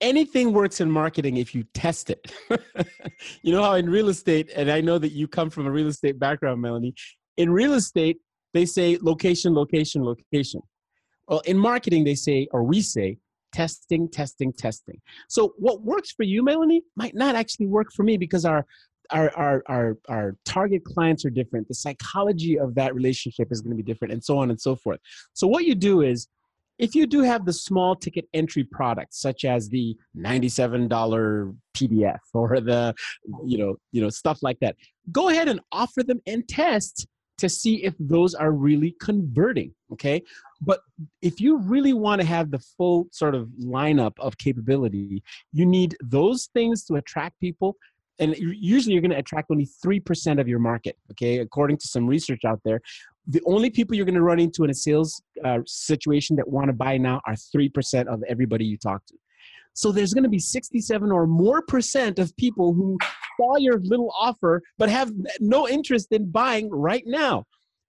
anything 0.00 0.52
works 0.52 0.80
in 0.80 0.90
marketing 0.90 1.36
if 1.36 1.54
you 1.54 1.64
test 1.74 2.10
it. 2.10 2.32
you 3.42 3.52
know 3.52 3.62
how 3.62 3.74
in 3.74 3.88
real 3.88 4.08
estate, 4.08 4.50
and 4.54 4.70
I 4.70 4.80
know 4.80 4.98
that 4.98 5.12
you 5.12 5.28
come 5.28 5.50
from 5.50 5.66
a 5.66 5.70
real 5.70 5.88
estate 5.88 6.18
background, 6.18 6.60
Melanie, 6.60 6.94
in 7.36 7.50
real 7.50 7.74
estate, 7.74 8.18
they 8.54 8.64
say 8.64 8.98
location, 9.00 9.54
location, 9.54 10.04
location. 10.04 10.62
Well, 11.28 11.40
in 11.40 11.58
marketing, 11.58 12.04
they 12.04 12.14
say, 12.14 12.48
or 12.52 12.62
we 12.62 12.80
say, 12.80 13.18
testing, 13.52 14.08
testing, 14.08 14.52
testing. 14.52 15.00
So 15.28 15.54
what 15.58 15.82
works 15.82 16.12
for 16.12 16.22
you, 16.22 16.42
Melanie, 16.42 16.82
might 16.94 17.14
not 17.14 17.34
actually 17.34 17.66
work 17.66 17.88
for 17.94 18.02
me 18.02 18.16
because 18.16 18.44
our 18.44 18.64
our, 19.12 19.30
our, 19.36 19.62
our, 19.68 19.96
our 20.08 20.36
target 20.44 20.82
clients 20.84 21.24
are 21.24 21.30
different. 21.30 21.68
The 21.68 21.74
psychology 21.74 22.58
of 22.58 22.74
that 22.74 22.92
relationship 22.92 23.52
is 23.52 23.60
going 23.60 23.70
to 23.70 23.76
be 23.76 23.82
different, 23.84 24.12
and 24.12 24.24
so 24.24 24.36
on 24.38 24.50
and 24.50 24.60
so 24.60 24.74
forth. 24.74 24.98
So, 25.32 25.46
what 25.46 25.64
you 25.64 25.76
do 25.76 26.02
is 26.02 26.26
if 26.78 26.94
you 26.94 27.06
do 27.06 27.22
have 27.22 27.44
the 27.44 27.52
small 27.52 27.96
ticket 27.96 28.28
entry 28.34 28.64
products 28.64 29.20
such 29.20 29.44
as 29.44 29.68
the 29.68 29.96
$97 30.16 31.54
pdf 31.76 32.18
or 32.32 32.60
the 32.60 32.94
you 33.44 33.58
know 33.58 33.76
you 33.92 34.00
know 34.00 34.08
stuff 34.08 34.38
like 34.42 34.58
that 34.60 34.76
go 35.12 35.28
ahead 35.28 35.48
and 35.48 35.60
offer 35.72 36.02
them 36.02 36.20
and 36.26 36.46
test 36.48 37.06
to 37.38 37.48
see 37.50 37.84
if 37.84 37.94
those 38.00 38.34
are 38.34 38.52
really 38.52 38.94
converting 39.00 39.74
okay? 39.92 40.22
But 40.62 40.80
if 41.20 41.38
you 41.38 41.58
really 41.58 41.92
want 41.92 42.22
to 42.22 42.26
have 42.26 42.50
the 42.50 42.58
full 42.58 43.08
sort 43.12 43.34
of 43.34 43.48
lineup 43.62 44.14
of 44.18 44.38
capability 44.38 45.22
you 45.52 45.66
need 45.66 45.96
those 46.02 46.48
things 46.54 46.84
to 46.84 46.94
attract 46.94 47.38
people 47.40 47.76
and 48.18 48.34
usually 48.38 48.94
you're 48.94 49.02
going 49.02 49.10
to 49.10 49.18
attract 49.18 49.50
only 49.50 49.68
3% 49.84 50.40
of 50.40 50.48
your 50.48 50.58
market 50.58 50.96
okay? 51.12 51.38
According 51.38 51.76
to 51.78 51.86
some 51.86 52.06
research 52.06 52.44
out 52.46 52.60
there 52.64 52.80
the 53.26 53.42
only 53.44 53.70
people 53.70 53.96
you're 53.96 54.06
going 54.06 54.14
to 54.14 54.22
run 54.22 54.38
into 54.38 54.64
in 54.64 54.70
a 54.70 54.74
sales 54.74 55.20
uh, 55.44 55.58
situation 55.66 56.36
that 56.36 56.48
want 56.48 56.68
to 56.68 56.72
buy 56.72 56.96
now 56.96 57.20
are 57.26 57.34
3% 57.34 58.06
of 58.06 58.22
everybody 58.28 58.64
you 58.64 58.78
talk 58.78 59.04
to. 59.06 59.14
So 59.74 59.92
there's 59.92 60.14
going 60.14 60.24
to 60.24 60.30
be 60.30 60.38
67 60.38 61.12
or 61.12 61.26
more 61.26 61.60
percent 61.60 62.18
of 62.18 62.34
people 62.36 62.72
who 62.72 62.96
saw 63.36 63.56
your 63.58 63.78
little 63.80 64.10
offer 64.18 64.62
but 64.78 64.88
have 64.88 65.12
no 65.38 65.68
interest 65.68 66.08
in 66.12 66.30
buying 66.30 66.70
right 66.70 67.02
now 67.04 67.44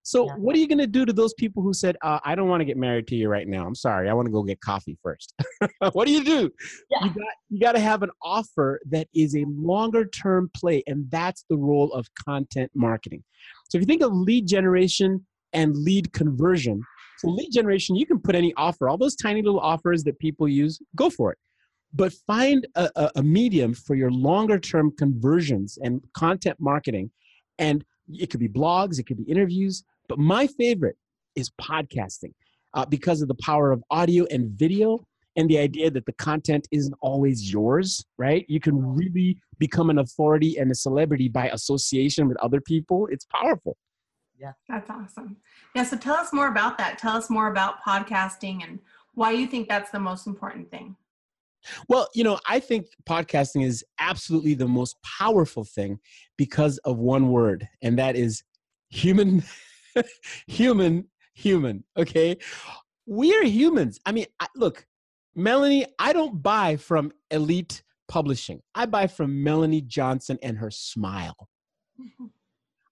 so 0.07 0.25
yeah. 0.25 0.35
what 0.35 0.55
are 0.55 0.59
you 0.59 0.69
going 0.69 0.77
to 0.77 0.87
do 0.87 1.05
to 1.05 1.11
those 1.11 1.33
people 1.33 1.61
who 1.61 1.73
said, 1.73 1.97
uh, 2.01 2.19
"I 2.23 2.33
don't 2.33 2.47
want 2.47 2.61
to 2.61 2.65
get 2.65 2.77
married 2.77 3.07
to 3.07 3.15
you 3.15 3.27
right 3.27 3.45
now. 3.45 3.67
I'm 3.67 3.75
sorry. 3.75 4.07
I 4.07 4.13
want 4.13 4.27
to 4.27 4.31
go 4.31 4.41
get 4.41 4.61
coffee 4.61 4.97
first. 5.03 5.33
what 5.91 6.07
do 6.07 6.13
you 6.13 6.23
do? 6.23 6.49
Yeah. 6.89 7.03
You 7.03 7.09
got 7.09 7.33
you 7.49 7.59
got 7.59 7.71
to 7.73 7.81
have 7.81 8.03
an 8.03 8.11
offer 8.23 8.79
that 8.89 9.09
is 9.13 9.35
a 9.35 9.43
longer 9.49 10.05
term 10.05 10.49
play, 10.55 10.81
and 10.87 11.11
that's 11.11 11.43
the 11.49 11.57
role 11.57 11.91
of 11.91 12.07
content 12.15 12.71
marketing. 12.73 13.21
So 13.67 13.77
if 13.77 13.81
you 13.81 13.85
think 13.85 14.01
of 14.01 14.13
lead 14.13 14.47
generation 14.47 15.25
and 15.51 15.75
lead 15.75 16.13
conversion, 16.13 16.81
so 17.17 17.27
lead 17.27 17.49
generation, 17.51 17.97
you 17.97 18.05
can 18.05 18.19
put 18.19 18.33
any 18.33 18.53
offer, 18.55 18.87
all 18.87 18.97
those 18.97 19.17
tiny 19.17 19.41
little 19.41 19.59
offers 19.59 20.05
that 20.05 20.17
people 20.19 20.47
use, 20.47 20.79
go 20.95 21.09
for 21.09 21.33
it. 21.33 21.37
But 21.93 22.13
find 22.25 22.65
a, 22.75 22.89
a, 22.95 23.11
a 23.17 23.23
medium 23.23 23.73
for 23.73 23.95
your 23.95 24.11
longer 24.11 24.57
term 24.57 24.93
conversions 24.97 25.77
and 25.83 26.01
content 26.13 26.55
marketing. 26.61 27.11
And 27.59 27.83
it 28.07 28.29
could 28.29 28.39
be 28.39 28.47
blogs, 28.47 28.99
it 28.99 29.05
could 29.05 29.17
be 29.17 29.29
interviews, 29.29 29.83
but 30.07 30.19
my 30.19 30.47
favorite 30.47 30.97
is 31.35 31.51
podcasting 31.61 32.33
uh, 32.73 32.85
because 32.85 33.21
of 33.21 33.27
the 33.27 33.35
power 33.35 33.71
of 33.71 33.83
audio 33.89 34.25
and 34.31 34.51
video 34.51 35.05
and 35.35 35.47
the 35.49 35.59
idea 35.59 35.91
that 35.91 36.05
the 36.05 36.13
content 36.13 36.67
isn't 36.71 36.95
always 37.01 37.51
yours, 37.51 38.03
right? 38.17 38.43
You 38.49 38.59
can 38.59 38.95
really 38.95 39.37
become 39.59 39.89
an 39.89 39.99
authority 39.99 40.57
and 40.57 40.71
a 40.71 40.75
celebrity 40.75 41.29
by 41.29 41.49
association 41.49 42.27
with 42.27 42.37
other 42.37 42.59
people. 42.59 43.07
It's 43.11 43.25
powerful. 43.25 43.77
Yeah. 44.37 44.53
That's 44.67 44.89
awesome. 44.89 45.37
Yeah. 45.75 45.83
So 45.83 45.97
tell 45.97 46.15
us 46.15 46.33
more 46.33 46.47
about 46.47 46.77
that. 46.79 46.97
Tell 46.97 47.15
us 47.15 47.29
more 47.29 47.47
about 47.47 47.83
podcasting 47.87 48.63
and 48.63 48.79
why 49.13 49.31
you 49.31 49.47
think 49.47 49.67
that's 49.67 49.91
the 49.91 49.99
most 49.99 50.27
important 50.27 50.69
thing. 50.69 50.95
Well, 51.87 52.07
you 52.13 52.23
know, 52.23 52.39
I 52.47 52.59
think 52.59 52.87
podcasting 53.07 53.65
is 53.65 53.83
absolutely 53.99 54.53
the 54.53 54.67
most 54.67 54.95
powerful 55.03 55.63
thing 55.63 55.99
because 56.37 56.77
of 56.79 56.97
one 56.97 57.31
word, 57.31 57.67
and 57.81 57.97
that 57.97 58.15
is 58.15 58.43
human 58.89 59.43
human, 60.47 61.07
human. 61.33 61.83
Okay. 61.95 62.37
We're 63.05 63.45
humans. 63.45 63.99
I 64.05 64.11
mean, 64.11 64.25
look, 64.55 64.85
Melanie, 65.35 65.85
I 65.99 66.13
don't 66.13 66.41
buy 66.41 66.77
from 66.77 67.11
elite 67.31 67.83
publishing. 68.07 68.61
I 68.73 68.85
buy 68.85 69.07
from 69.07 69.43
Melanie 69.43 69.81
Johnson 69.81 70.37
and 70.41 70.57
her 70.57 70.71
smile. 70.71 71.47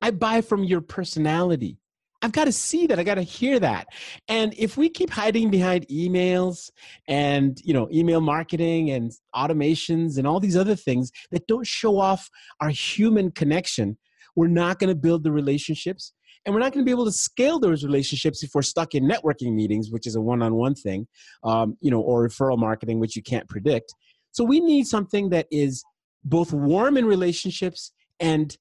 I 0.01 0.12
buy 0.12 0.41
from 0.41 0.63
your 0.63 0.81
personality. 0.81 1.79
I've 2.21 2.31
got 2.31 2.45
to 2.45 2.51
see 2.51 2.88
that. 2.88 3.00
I 3.00 3.03
got 3.03 3.15
to 3.15 3.24
hear 3.24 3.59
that. 3.59 3.88
And 4.27 4.53
if 4.57 4.77
we 4.77 4.89
keep 4.89 5.09
hiding 5.09 5.51
behind 5.51 5.88
emails 5.89 6.71
and, 7.07 7.59
you 7.63 7.74
know, 7.74 7.88
email 7.91 8.21
marketing 8.21 8.89
and 8.91 9.12
automations 9.35 10.17
and 10.17 10.25
all 10.25 10.39
these 10.39 10.57
other 10.57 10.75
things 10.75 11.12
that 11.31 11.45
don't 11.47 11.67
show 11.67 12.00
off 12.00 12.29
our 12.62 12.69
human 12.69 13.31
connection, 13.31 13.97
we're 14.35 14.47
not 14.47 14.79
going 14.79 14.89
to 14.89 14.95
build 14.95 15.24
the 15.24 15.31
relationships 15.31 16.13
and 16.46 16.54
we're 16.54 16.62
not 16.62 16.74
going 16.74 16.84
to 16.84 16.86
be 16.86 16.92
able 16.92 17.06
to 17.06 17.12
scale 17.12 17.60
those 17.60 17.84
relationships 17.84 18.44
if 18.44 18.52
we're 18.54 18.62
stuck 18.62 18.94
in 18.94 19.04
networking 19.04 19.54
meetings 19.54 19.92
which 19.92 20.08
is 20.08 20.16
a 20.16 20.22
one-on-one 20.22 20.75
thing 20.75 21.08
um, 21.44 21.78
you 21.82 21.92
know 21.92 22.02
or 22.02 22.28
referral 22.28 22.58
marketing 22.58 23.00
which 23.00 23.16
you 23.16 23.24
can't 23.24 23.48
predict. 23.50 23.94
So 24.32 24.44
we 24.44 24.60
need 24.60 24.86
something 24.86 25.30
that 25.30 25.48
is 25.52 25.84
both 26.24 26.52
warm 26.52 26.98
in 26.98 27.06
relationships 27.06 27.92
and 28.20 28.56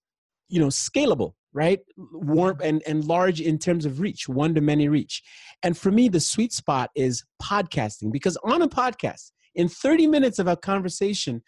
you 0.48 0.60
know 0.60 0.68
scalable 0.68 1.32
right? 1.54 1.78
Warm 1.96 2.58
and, 2.62 2.82
and 2.84 3.04
large 3.04 3.40
in 3.40 3.58
terms 3.58 3.86
of 3.86 4.00
reach 4.00 4.28
one 4.28 4.56
to 4.56 4.60
many 4.60 4.88
reach. 4.88 5.22
And 5.62 5.78
for 5.78 5.90
me 5.90 6.08
the 6.08 6.20
sweet 6.20 6.52
spot 6.52 6.90
is 6.96 7.24
podcasting 7.40 8.12
because 8.12 8.36
on 8.44 8.60
a 8.60 8.68
podcast 8.68 9.30
in 9.54 9.68
30 9.68 10.06
minutes 10.06 10.38
of 10.38 10.46
a 10.46 10.56
conversation 10.56 11.42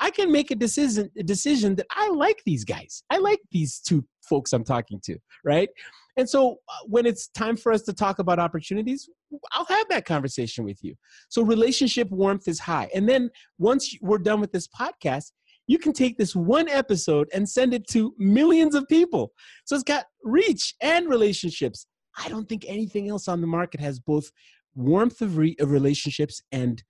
I 0.00 0.10
can 0.10 0.32
make 0.32 0.50
a 0.50 0.56
decision 0.56 1.10
a 1.16 1.22
decision 1.22 1.76
that 1.76 1.86
I 1.90 2.08
like 2.08 2.42
these 2.46 2.64
guys. 2.64 3.02
I 3.10 3.18
like 3.18 3.40
these 3.52 3.80
two 3.80 4.04
folks 4.22 4.52
I'm 4.52 4.64
talking 4.64 4.98
to, 5.04 5.18
right? 5.44 5.68
And 6.16 6.28
so 6.28 6.56
uh, 6.68 6.72
when 6.86 7.06
it's 7.06 7.28
time 7.28 7.56
for 7.56 7.72
us 7.72 7.82
to 7.82 7.92
talk 7.92 8.18
about 8.18 8.38
opportunities, 8.38 9.08
I'll 9.52 9.66
have 9.66 9.88
that 9.90 10.06
conversation 10.06 10.64
with 10.64 10.82
you. 10.82 10.94
So 11.28 11.42
relationship 11.42 12.10
warmth 12.10 12.48
is 12.48 12.58
high. 12.58 12.88
And 12.94 13.08
then 13.08 13.30
once 13.58 13.94
we're 14.00 14.18
done 14.18 14.40
with 14.40 14.52
this 14.52 14.68
podcast, 14.68 15.32
you 15.66 15.78
can 15.78 15.92
take 15.92 16.18
this 16.18 16.34
one 16.34 16.68
episode 16.68 17.28
and 17.32 17.48
send 17.48 17.74
it 17.74 17.86
to 17.88 18.14
millions 18.18 18.74
of 18.74 18.88
people. 18.88 19.32
So 19.66 19.76
it's 19.76 19.84
got 19.84 20.06
reach 20.24 20.74
and 20.80 21.08
relationships. 21.08 21.86
I 22.18 22.28
don't 22.28 22.48
think 22.48 22.64
anything 22.66 23.08
else 23.08 23.28
on 23.28 23.40
the 23.40 23.46
market 23.46 23.80
has 23.80 24.00
both 24.00 24.30
warmth 24.74 25.20
of, 25.20 25.36
re- 25.36 25.56
of 25.60 25.70
relationships 25.70 26.42
and 26.50 26.82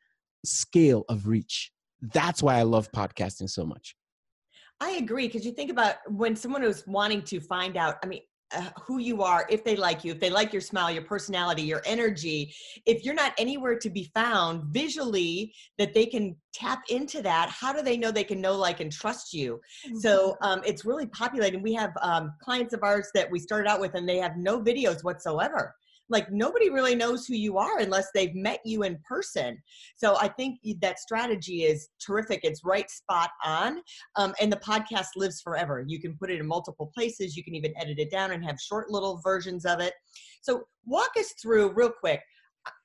scale 0.45 1.05
of 1.09 1.27
reach 1.27 1.73
that's 2.01 2.43
why 2.43 2.57
I 2.57 2.63
love 2.63 2.91
podcasting 2.93 3.51
so 3.51 3.65
much. 3.65 3.95
I 4.81 4.93
agree 4.93 5.27
because 5.27 5.45
you 5.45 5.53
think 5.53 5.71
about 5.71 5.97
when 6.09 6.35
someone 6.35 6.65
is 6.65 6.85
wanting 6.87 7.23
to 7.23 7.41
find 7.41 7.77
out, 7.77 7.97
I 8.03 8.07
mean, 8.07 8.23
uh, 8.57 8.71
who 8.83 8.99
you 8.99 9.23
are, 9.23 9.47
if 9.49 9.63
they 9.63 9.77
like 9.77 10.03
you, 10.03 10.11
if 10.11 10.19
they 10.19 10.31
like 10.31 10.53
your 10.53 10.63
smile, 10.63 10.91
your 10.91 11.05
personality, 11.05 11.63
your 11.63 11.83
energy, 11.85 12.53
if 12.85 13.05
you're 13.05 13.15
not 13.15 13.33
anywhere 13.39 13.79
to 13.79 13.89
be 13.89 14.11
found 14.13 14.65
visually 14.73 15.53
that 15.79 15.95
they 15.95 16.05
can 16.05 16.35
tap 16.53 16.83
into 16.89 17.23
that, 17.23 17.49
how 17.51 17.73
do 17.73 17.81
they 17.81 17.97
know 17.97 18.11
they 18.11 18.25
can 18.25 18.41
know, 18.41 18.57
like, 18.57 18.81
and 18.81 18.91
trust 18.91 19.33
you? 19.33 19.61
Mm-hmm. 19.87 19.99
So 19.99 20.37
um, 20.43 20.63
it's 20.67 20.85
really 20.85 21.07
populating. 21.07 21.63
We 21.63 21.75
have 21.75 21.93
um, 22.01 22.33
clients 22.43 22.75
of 22.75 22.83
ours 22.83 23.09
that 23.15 23.31
we 23.31 23.39
started 23.39 23.71
out 23.71 23.81
with 23.81 23.95
and 23.95 24.09
they 24.09 24.17
have 24.17 24.37
no 24.37 24.61
videos 24.61 25.05
whatsoever 25.05 25.77
like 26.11 26.31
nobody 26.31 26.69
really 26.69 26.95
knows 26.95 27.27
who 27.27 27.35
you 27.35 27.57
are 27.57 27.79
unless 27.79 28.09
they've 28.13 28.35
met 28.35 28.61
you 28.65 28.83
in 28.83 28.99
person. 29.09 29.57
So 29.97 30.17
i 30.17 30.29
think 30.29 30.59
that 30.83 30.99
strategy 30.99 31.65
is 31.65 31.89
terrific. 32.05 32.41
It's 32.43 32.65
right 32.65 32.91
spot 32.91 33.31
on 33.45 33.81
um, 34.17 34.35
and 34.41 34.53
the 34.53 34.57
podcast 34.57 35.09
lives 35.17 35.41
forever. 35.41 35.85
You 35.87 36.01
can 36.01 36.17
put 36.17 36.31
it 36.31 36.41
in 36.41 36.47
multiple 36.47 36.91
places. 36.95 37.37
You 37.37 37.45
can 37.45 37.55
even 37.55 37.73
edit 37.81 37.99
it 37.99 38.11
down 38.11 38.33
and 38.33 38.45
have 38.45 38.59
short 38.61 38.91
little 38.91 39.21
versions 39.23 39.65
of 39.65 39.81
it. 39.81 39.95
So 40.43 40.65
walk 40.85 41.11
us 41.19 41.33
through 41.41 41.73
real 41.73 41.93
quick 41.93 42.21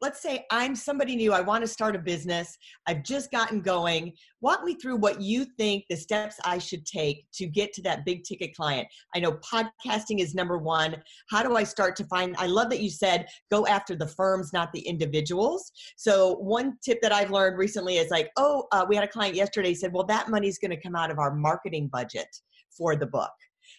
let's 0.01 0.21
say 0.21 0.45
I'm 0.51 0.75
somebody 0.75 1.15
new, 1.15 1.33
I 1.33 1.41
want 1.41 1.63
to 1.63 1.67
start 1.67 1.95
a 1.95 1.99
business, 1.99 2.57
I've 2.87 3.03
just 3.03 3.31
gotten 3.31 3.61
going. 3.61 4.13
Walk 4.41 4.63
me 4.63 4.75
through 4.75 4.97
what 4.97 5.21
you 5.21 5.45
think 5.57 5.85
the 5.89 5.95
steps 5.95 6.35
I 6.45 6.59
should 6.59 6.85
take 6.85 7.25
to 7.33 7.47
get 7.47 7.73
to 7.73 7.81
that 7.83 8.05
big 8.05 8.23
ticket 8.23 8.55
client. 8.55 8.87
I 9.15 9.19
know 9.19 9.33
podcasting 9.33 10.19
is 10.19 10.35
number 10.35 10.57
one. 10.57 11.01
How 11.29 11.43
do 11.43 11.55
I 11.55 11.63
start 11.63 11.95
to 11.97 12.05
find? 12.05 12.35
I 12.37 12.47
love 12.47 12.69
that 12.69 12.81
you 12.81 12.89
said 12.89 13.27
go 13.49 13.65
after 13.65 13.95
the 13.95 14.07
firms, 14.07 14.53
not 14.53 14.71
the 14.73 14.81
individuals. 14.81 15.71
So, 15.97 16.35
one 16.35 16.77
tip 16.83 17.01
that 17.01 17.11
I've 17.11 17.31
learned 17.31 17.57
recently 17.57 17.97
is 17.97 18.11
like, 18.11 18.29
oh, 18.37 18.67
uh, 18.71 18.85
we 18.87 18.95
had 18.95 19.03
a 19.03 19.09
client 19.09 19.35
yesterday 19.35 19.73
said, 19.73 19.91
well, 19.93 20.05
that 20.05 20.29
money's 20.29 20.59
going 20.59 20.71
to 20.71 20.81
come 20.81 20.95
out 20.95 21.11
of 21.11 21.19
our 21.19 21.33
marketing 21.33 21.87
budget 21.91 22.27
for 22.69 22.95
the 22.95 23.07
book. 23.07 23.31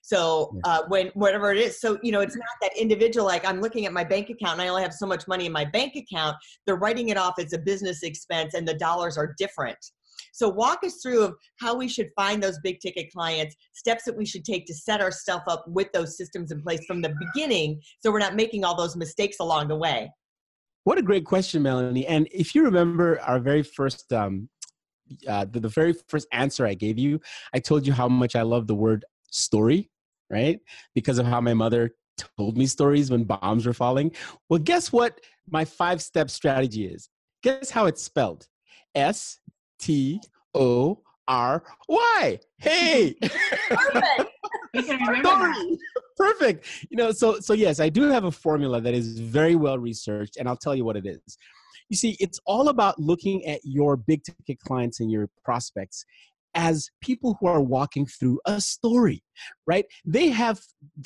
So 0.07 0.57
uh, 0.63 0.83
when 0.87 1.09
whatever 1.15 1.51
it 1.51 1.59
is, 1.59 1.81
so 1.81 1.99
you 2.01 2.13
know, 2.13 2.21
it's 2.21 2.37
not 2.37 2.47
that 2.63 2.71
individual. 2.81 3.27
Like 3.27 3.45
I'm 3.45 3.61
looking 3.61 3.87
at 3.87 3.93
my 3.93 4.05
bank 4.05 4.31
account 4.31 4.53
and 4.53 4.63
I 4.63 4.69
only 4.69 4.83
have 4.83 4.95
so 4.95 5.05
much 5.05 5.27
money 5.27 5.47
in 5.47 5.53
my 5.53 5.65
bank 5.65 5.97
account. 5.97 6.37
They're 6.65 6.77
writing 6.77 7.09
it 7.09 7.17
off 7.17 7.35
as 7.41 7.53
a 7.53 7.59
business 7.59 8.05
expense, 8.05 8.55
and 8.55 8.69
the 8.69 8.75
dollars 8.75 9.19
are 9.19 9.35
different. 9.37 9.79
So 10.33 10.49
walk 10.49 10.85
us 10.85 11.01
through 11.03 11.25
of 11.25 11.35
how 11.59 11.75
we 11.75 11.89
should 11.89 12.09
find 12.15 12.41
those 12.41 12.61
big 12.61 12.79
ticket 12.79 13.13
clients, 13.13 13.57
steps 13.75 14.05
that 14.05 14.17
we 14.17 14.25
should 14.25 14.45
take 14.45 14.65
to 14.67 14.75
set 14.75 15.01
our 15.01 15.11
stuff 15.11 15.43
up 15.49 15.65
with 15.67 15.89
those 15.93 16.17
systems 16.17 16.53
in 16.53 16.63
place 16.63 16.85
from 16.87 17.03
the 17.03 17.13
beginning, 17.19 17.81
so 17.99 18.13
we're 18.13 18.21
not 18.21 18.37
making 18.37 18.65
all 18.65 18.77
those 18.77 18.95
mistakes 18.95 19.39
along 19.41 19.67
the 19.67 19.77
way. 19.77 20.09
What 20.85 20.99
a 20.99 21.03
great 21.03 21.25
question, 21.25 21.65
Melanie. 21.65 22.07
And 22.07 22.29
if 22.31 22.55
you 22.55 22.63
remember 22.63 23.21
our 23.23 23.41
very 23.41 23.65
first 23.65 24.13
um, 24.13 24.49
uh, 25.27 25.47
the, 25.51 25.59
the, 25.59 25.69
very 25.69 25.95
first 26.09 26.29
answer 26.31 26.65
I 26.65 26.75
gave 26.75 26.97
you, 26.97 27.21
I 27.53 27.59
told 27.59 27.87
you 27.89 27.93
how 27.93 28.09
much 28.09 28.37
I 28.37 28.43
love 28.43 28.69
the 28.69 28.75
word 28.75 29.05
story 29.31 29.91
right? 30.31 30.61
Because 30.95 31.19
of 31.19 31.27
how 31.27 31.41
my 31.41 31.55
mother 31.55 31.95
told 32.39 32.57
me 32.57 32.67
stories 32.67 33.11
when 33.11 33.25
bombs 33.25 33.67
were 33.67 33.75
falling. 33.75 34.13
Well, 34.49 34.61
guess 34.61 34.93
what 34.93 35.21
my 35.51 35.65
five 35.65 36.03
step 36.03 36.31
strategy 36.31 36.87
is? 36.87 37.09
Guess 37.43 37.71
how 37.71 37.87
it's 37.87 38.03
spelled? 38.03 38.49
S 38.95 39.39
T 39.79 40.21
O 40.55 41.01
R 41.29 41.63
Y. 41.89 42.39
Hey. 42.59 43.15
Perfect. 43.69 44.31
We 44.75 44.83
can 44.83 45.01
remember 45.07 45.23
that. 45.23 45.55
Story. 45.55 45.79
Perfect. 46.17 46.67
You 46.91 46.97
know, 46.97 47.13
so 47.13 47.41
so 47.41 47.53
yes, 47.53 47.81
I 47.81 47.89
do 47.89 48.05
have 48.05 48.25
a 48.25 48.31
formula 48.31 48.81
that 48.81 48.95
is 48.95 49.19
very 49.19 49.55
well 49.55 49.79
researched, 49.79 50.37
and 50.37 50.49
I'll 50.49 50.57
tell 50.57 50.75
you 50.75 50.85
what 50.85 50.97
it 50.97 51.07
is. 51.07 51.39
You 51.89 51.97
see, 51.97 52.17
it's 52.19 52.41
all 52.47 52.69
about 52.69 52.99
looking 52.99 53.47
at 53.47 53.61
your 53.63 53.97
big 53.97 54.23
ticket 54.25 54.59
clients 54.61 55.01
and 55.01 55.11
your 55.11 55.29
prospects 55.45 56.05
as 56.57 56.91
people 57.01 57.37
who 57.39 57.47
are 57.47 57.61
walking 57.61 58.07
through 58.07 58.41
a 58.47 58.61
story, 58.61 59.23
right? 59.67 59.85
They 60.05 60.29
have 60.31 60.59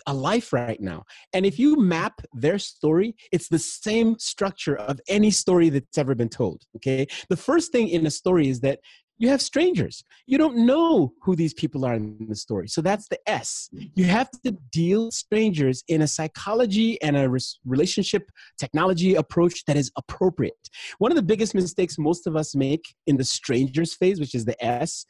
a 0.07 0.15
life 0.15 0.53
right 0.53 0.81
now. 0.81 1.05
And 1.35 1.45
if 1.45 1.59
you 1.59 1.77
map 1.77 2.23
their 2.33 2.59
story, 2.59 3.17
it's 3.33 3.49
the 3.49 3.59
same 3.59 4.19
structure 4.19 4.77
of 4.77 5.01
any 5.09 5.31
story 5.31 5.69
that's 5.69 5.99
ever 5.99 6.15
been 6.15 6.29
told, 6.31 6.63
okay? 6.77 7.07
The 7.29 7.37
first 7.37 7.73
thing 7.73 7.89
in 7.89 8.07
a 8.07 8.11
story 8.11 8.49
is 8.49 8.61
that 8.61 8.79
you 9.21 9.29
have 9.29 9.43
strangers. 9.43 10.03
You 10.27 10.39
don't 10.39 10.65
know 10.65 11.13
who 11.23 11.37
these 11.37 11.53
people 11.53 11.85
are 11.85 11.93
in 11.93 12.27
the 12.27 12.35
story. 12.35 12.69
So 12.69 12.81
that's 12.81 13.07
the 13.09 13.19
S. 13.29 13.69
You 13.95 14.05
have 14.05 14.31
to 14.47 14.53
deal 14.73 15.11
strangers 15.11 15.85
in 15.89 16.01
a 16.01 16.09
psychology 16.09 17.01
and 17.03 17.19
a 17.19 17.31
relationship 17.67 18.31
technology 18.59 19.17
approach 19.17 19.67
that 19.67 19.77
is 19.77 19.93
appropriate. 19.97 20.71
One 20.99 21.13
of 21.13 21.17
the 21.17 21.23
biggest 21.23 21.55
mistakes 21.55 21.99
most 21.99 22.27
of 22.27 22.35
us 22.35 22.55
make 22.55 22.95
in 23.07 23.19
the 23.19 23.25
strangers 23.25 23.93
phase, 23.95 24.19
which 24.19 24.35
is 24.35 24.47
the 24.47 24.65
S, 24.65 25.05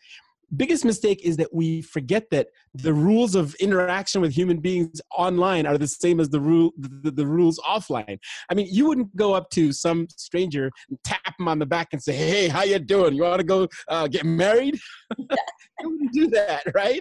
biggest 0.57 0.85
mistake 0.85 1.21
is 1.25 1.37
that 1.37 1.53
we 1.53 1.83
forget 1.83 2.25
that 2.31 2.49
the 2.75 2.93
rules 2.93 3.35
of 3.35 3.55
interaction 3.57 4.21
with 4.21 4.33
human 4.33 4.59
beings 4.59 5.01
online 5.17 5.67
are 5.67 5.79
the 5.79 5.87
same 5.87 6.21
as 6.21 6.29
the 6.29 6.41
rule 6.41 6.73
the, 6.79 7.11
the 7.11 7.27
rules 7.27 7.59
offline. 7.61 8.19
I 8.51 8.55
mean 8.55 8.67
you 8.71 8.87
wouldn't 8.87 9.15
go 9.17 9.35
up 9.35 9.51
to 9.51 9.73
some 9.73 10.07
stranger 10.17 10.71
and 10.89 10.99
tap 11.05 11.35
him 11.39 11.49
on 11.49 11.59
the 11.59 11.67
back 11.67 11.89
and 11.93 12.03
say 12.03 12.15
hey 12.15 12.49
how 12.49 12.63
you 12.63 12.79
doing? 12.79 13.15
You 13.15 13.23
want 13.23 13.41
to 13.41 13.47
go 13.47 13.69
uh, 13.89 14.09
get 14.09 14.25
married? 14.25 14.79
You 15.83 15.89
wouldn't 15.89 16.13
do 16.13 16.29
that 16.29 16.63
right? 16.75 17.01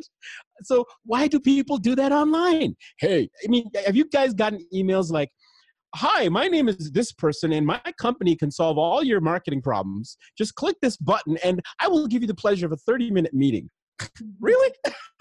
So 0.63 0.86
why 1.03 1.27
do 1.27 1.38
people 1.38 1.77
do 1.77 1.96
that 1.96 2.13
online? 2.13 2.75
Hey 3.00 3.29
i 3.44 3.48
mean 3.48 3.70
have 3.86 3.96
you 3.96 4.06
guys 4.06 4.34
gotten 4.34 4.65
emails 4.74 5.12
like 5.12 5.29
Hi, 5.96 6.29
my 6.29 6.48
name 6.48 6.69
is 6.69 6.91
this 6.91 7.12
person, 7.12 7.51
and 7.51 7.65
my 7.65 7.81
company 8.00 8.36
can 8.36 8.51
solve 8.51 8.77
all 8.77 9.03
your 9.03 9.22
marketing 9.22 9.62
problems. 9.62 10.17
Just 10.38 10.53
click 10.53 10.75
this 10.81 10.98
button, 10.98 11.38
and 11.43 11.62
I 11.81 11.88
will 11.88 12.05
give 12.05 12.22
you 12.22 12.27
the 12.27 12.36
pleasure 12.36 12.67
of 12.67 12.72
a 12.72 12.77
30 12.77 13.10
minute 13.10 13.34
meeting. 13.34 13.69
really? 14.39 14.72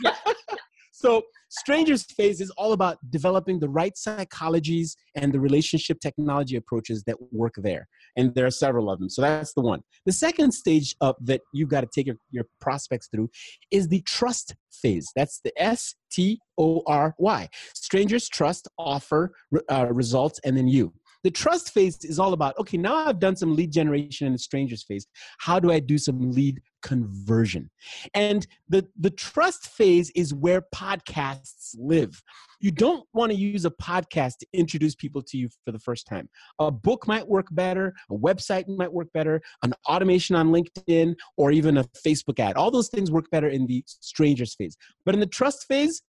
Yeah. 0.03 0.15
so, 1.01 1.23
Strangers 1.51 2.03
Phase 2.03 2.41
is 2.41 2.51
all 2.59 2.73
about 2.73 2.99
developing 3.09 3.61
the 3.61 3.69
right 3.69 3.95
psychologies 3.95 4.97
and 5.15 5.33
the 5.33 5.39
relationship 5.39 6.01
technology 6.01 6.57
approaches 6.57 7.05
that 7.05 7.17
work 7.33 7.55
there. 7.57 7.87
And 8.17 8.35
there 8.35 8.45
are 8.45 8.51
several 8.51 8.91
of 8.91 8.99
them. 8.99 9.09
So, 9.09 9.23
that's 9.23 9.55
the 9.55 9.61
one. 9.61 9.83
The 10.07 10.13
second 10.13 10.51
stage 10.51 10.97
up 11.01 11.17
that 11.21 11.43
you've 11.55 11.69
got 11.69 11.83
to 11.83 11.87
take 11.87 12.09
your, 12.09 12.17
your 12.33 12.47
prospects 12.61 13.09
through 13.15 13.31
is 13.71 13.87
the 13.87 14.01
trust 14.01 14.57
phase. 14.73 15.09
That's 15.15 15.41
the 15.45 15.53
S 15.57 15.95
T 16.11 16.41
O 16.59 16.83
R 16.89 17.15
Y. 17.17 17.49
Strangers 17.75 18.29
trust, 18.29 18.67
offer, 18.77 19.33
uh, 19.71 19.87
results, 19.93 20.41
and 20.45 20.57
then 20.57 20.67
you. 20.67 20.93
The 21.23 21.31
trust 21.31 21.73
phase 21.73 22.05
is 22.05 22.19
all 22.19 22.33
about 22.33 22.59
okay, 22.59 22.77
now 22.77 22.95
I've 23.07 23.21
done 23.21 23.37
some 23.37 23.55
lead 23.55 23.71
generation 23.71 24.27
in 24.27 24.33
the 24.33 24.39
strangers 24.39 24.83
phase. 24.83 25.07
How 25.39 25.61
do 25.61 25.71
I 25.71 25.79
do 25.79 25.97
some 25.97 26.33
lead 26.33 26.61
conversion? 26.83 27.71
And 28.15 28.47
the, 28.69 28.87
the 28.99 29.11
trust 29.11 29.69
phase 29.69 30.11
is 30.15 30.35
where 30.35 30.63
podcasts 30.75 31.75
live. 31.79 32.23
You 32.61 32.71
don't 32.71 33.07
want 33.13 33.31
to 33.31 33.39
use 33.39 33.65
a 33.65 33.71
podcast 33.71 34.39
to 34.39 34.47
introduce 34.53 34.95
people 34.95 35.23
to 35.23 35.37
you 35.37 35.49
for 35.65 35.73
the 35.73 35.79
first 35.79 36.07
time. 36.07 36.29
A 36.59 36.71
book 36.71 37.07
might 37.07 37.27
work 37.27 37.47
better, 37.53 37.95
a 38.11 38.15
website 38.15 38.69
might 38.69 38.93
work 38.93 39.09
better, 39.13 39.41
an 39.63 39.73
automation 39.89 40.35
on 40.35 40.51
LinkedIn, 40.51 41.15
or 41.37 41.53
even 41.53 41.79
a 41.79 41.85
Facebook 42.07 42.41
ad. 42.41 42.57
All 42.57 42.71
those 42.71 42.89
things 42.89 43.11
work 43.11 43.31
better 43.31 43.49
in 43.49 43.67
the 43.67 43.85
strangers 43.87 44.55
phase. 44.55 44.77
But 45.05 45.15
in 45.15 45.21
the 45.21 45.27
trust 45.27 45.67
phase, 45.69 46.03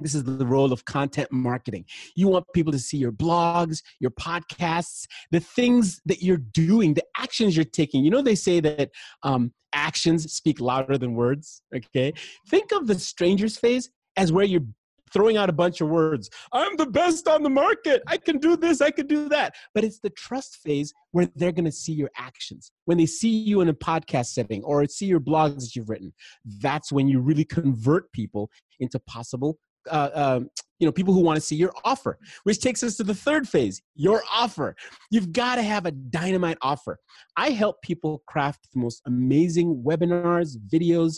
this 0.00 0.14
is 0.14 0.24
the 0.24 0.46
role 0.46 0.72
of 0.72 0.84
content 0.84 1.30
marketing. 1.30 1.84
You 2.16 2.28
want 2.28 2.46
people 2.54 2.72
to 2.72 2.78
see 2.78 2.96
your 2.96 3.12
blogs, 3.12 3.82
your 4.00 4.10
podcasts, 4.10 5.06
the 5.30 5.40
things 5.40 6.00
that 6.06 6.22
you're 6.22 6.36
doing, 6.36 6.94
the 6.94 7.04
actions 7.16 7.56
you're 7.56 7.64
taking. 7.64 8.04
You 8.04 8.10
know, 8.10 8.22
they 8.22 8.34
say 8.34 8.60
that 8.60 8.90
um, 9.22 9.52
actions 9.72 10.32
speak 10.32 10.60
louder 10.60 10.98
than 10.98 11.14
words. 11.14 11.62
Okay. 11.74 12.12
Think 12.48 12.72
of 12.72 12.86
the 12.86 12.98
strangers 12.98 13.56
phase 13.56 13.90
as 14.16 14.32
where 14.32 14.44
you're 14.44 14.66
throwing 15.12 15.36
out 15.36 15.48
a 15.48 15.52
bunch 15.52 15.80
of 15.80 15.88
words. 15.88 16.30
I'm 16.52 16.76
the 16.76 16.86
best 16.86 17.28
on 17.28 17.42
the 17.42 17.50
market. 17.50 18.02
I 18.06 18.16
can 18.16 18.38
do 18.38 18.56
this. 18.56 18.80
I 18.80 18.90
can 18.90 19.06
do 19.06 19.28
that. 19.28 19.54
But 19.74 19.84
it's 19.84 19.98
the 19.98 20.10
trust 20.10 20.58
phase 20.58 20.92
where 21.10 21.28
they're 21.34 21.52
going 21.52 21.64
to 21.64 21.72
see 21.72 21.92
your 21.92 22.10
actions. 22.16 22.70
When 22.84 22.98
they 22.98 23.06
see 23.06 23.28
you 23.28 23.60
in 23.60 23.68
a 23.68 23.74
podcast 23.74 24.26
setting 24.26 24.62
or 24.62 24.84
see 24.86 25.06
your 25.06 25.20
blogs 25.20 25.60
that 25.60 25.76
you've 25.76 25.88
written, 25.88 26.12
that's 26.60 26.92
when 26.92 27.08
you 27.08 27.20
really 27.20 27.44
convert 27.44 28.12
people 28.12 28.50
into 28.78 28.98
possible 29.00 29.58
uh, 29.90 30.10
um, 30.14 30.50
you 30.78 30.86
know 30.86 30.92
people 30.92 31.14
who 31.14 31.20
want 31.20 31.36
to 31.36 31.40
see 31.40 31.54
your 31.54 31.72
offer 31.84 32.18
which 32.44 32.60
takes 32.60 32.82
us 32.82 32.96
to 32.96 33.04
the 33.04 33.14
third 33.14 33.48
phase 33.48 33.80
your 33.94 34.22
offer 34.32 34.74
you've 35.10 35.32
got 35.32 35.56
to 35.56 35.62
have 35.62 35.86
a 35.86 35.90
dynamite 35.90 36.58
offer 36.62 36.98
i 37.36 37.50
help 37.50 37.80
people 37.82 38.22
craft 38.26 38.66
the 38.72 38.80
most 38.80 39.02
amazing 39.06 39.82
webinars 39.86 40.56
videos 40.72 41.16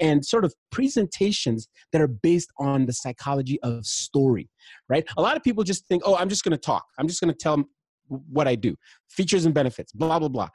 and 0.00 0.24
sort 0.24 0.44
of 0.44 0.54
presentations 0.70 1.68
that 1.92 2.00
are 2.00 2.08
based 2.08 2.50
on 2.58 2.86
the 2.86 2.92
psychology 2.92 3.60
of 3.62 3.84
story 3.84 4.48
right 4.88 5.04
a 5.16 5.22
lot 5.22 5.36
of 5.36 5.42
people 5.42 5.62
just 5.62 5.86
think 5.86 6.02
oh 6.06 6.16
i'm 6.16 6.28
just 6.28 6.42
going 6.42 6.56
to 6.56 6.58
talk 6.58 6.84
i'm 6.98 7.06
just 7.06 7.20
going 7.20 7.32
to 7.32 7.38
tell 7.38 7.62
what 8.08 8.46
I 8.46 8.54
do, 8.54 8.76
features 9.08 9.44
and 9.44 9.54
benefits, 9.54 9.92
blah, 9.92 10.18
blah, 10.18 10.28
blah. 10.28 10.48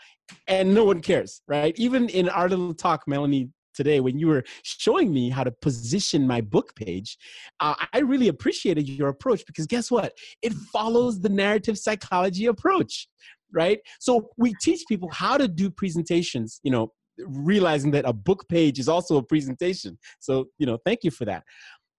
And 0.48 0.74
no 0.74 0.84
one 0.84 1.02
cares, 1.02 1.42
right? 1.48 1.74
Even 1.78 2.10
in 2.10 2.30
our 2.30 2.48
little 2.48 2.74
talk, 2.74 3.04
Melanie 3.08 3.50
today 3.78 4.00
when 4.02 4.20
you 4.20 4.28
were 4.28 4.44
showing 4.64 5.14
me 5.14 5.30
how 5.30 5.44
to 5.44 5.52
position 5.52 6.28
my 6.28 6.42
book 6.42 6.76
page 6.76 7.18
uh, 7.62 7.76
i 7.94 8.00
really 8.00 8.28
appreciated 8.28 8.90
your 8.90 9.10
approach 9.10 9.46
because 9.46 9.66
guess 9.66 9.90
what? 9.90 10.14
It 10.42 10.54
follows 10.74 11.20
the 11.20 11.30
narrative 11.30 11.78
psychology 11.78 12.48
approach 12.48 13.08
right? 13.54 13.80
So 14.00 14.30
we 14.38 14.54
teach 14.62 14.84
people 14.90 15.10
how 15.10 15.38
to 15.38 15.48
do 15.48 15.70
presentations 15.70 16.60
you 16.64 16.72
know 16.72 16.92
realizing 17.18 17.92
that 17.92 18.06
a 18.08 18.14
book 18.14 18.48
page 18.48 18.78
is 18.78 18.90
also 18.90 19.18
a 19.18 19.24
presentation. 19.24 19.98
So 20.20 20.48
you 20.58 20.66
know 20.66 20.78
thank 20.86 21.04
you 21.04 21.12
for 21.12 21.26
that. 21.26 21.44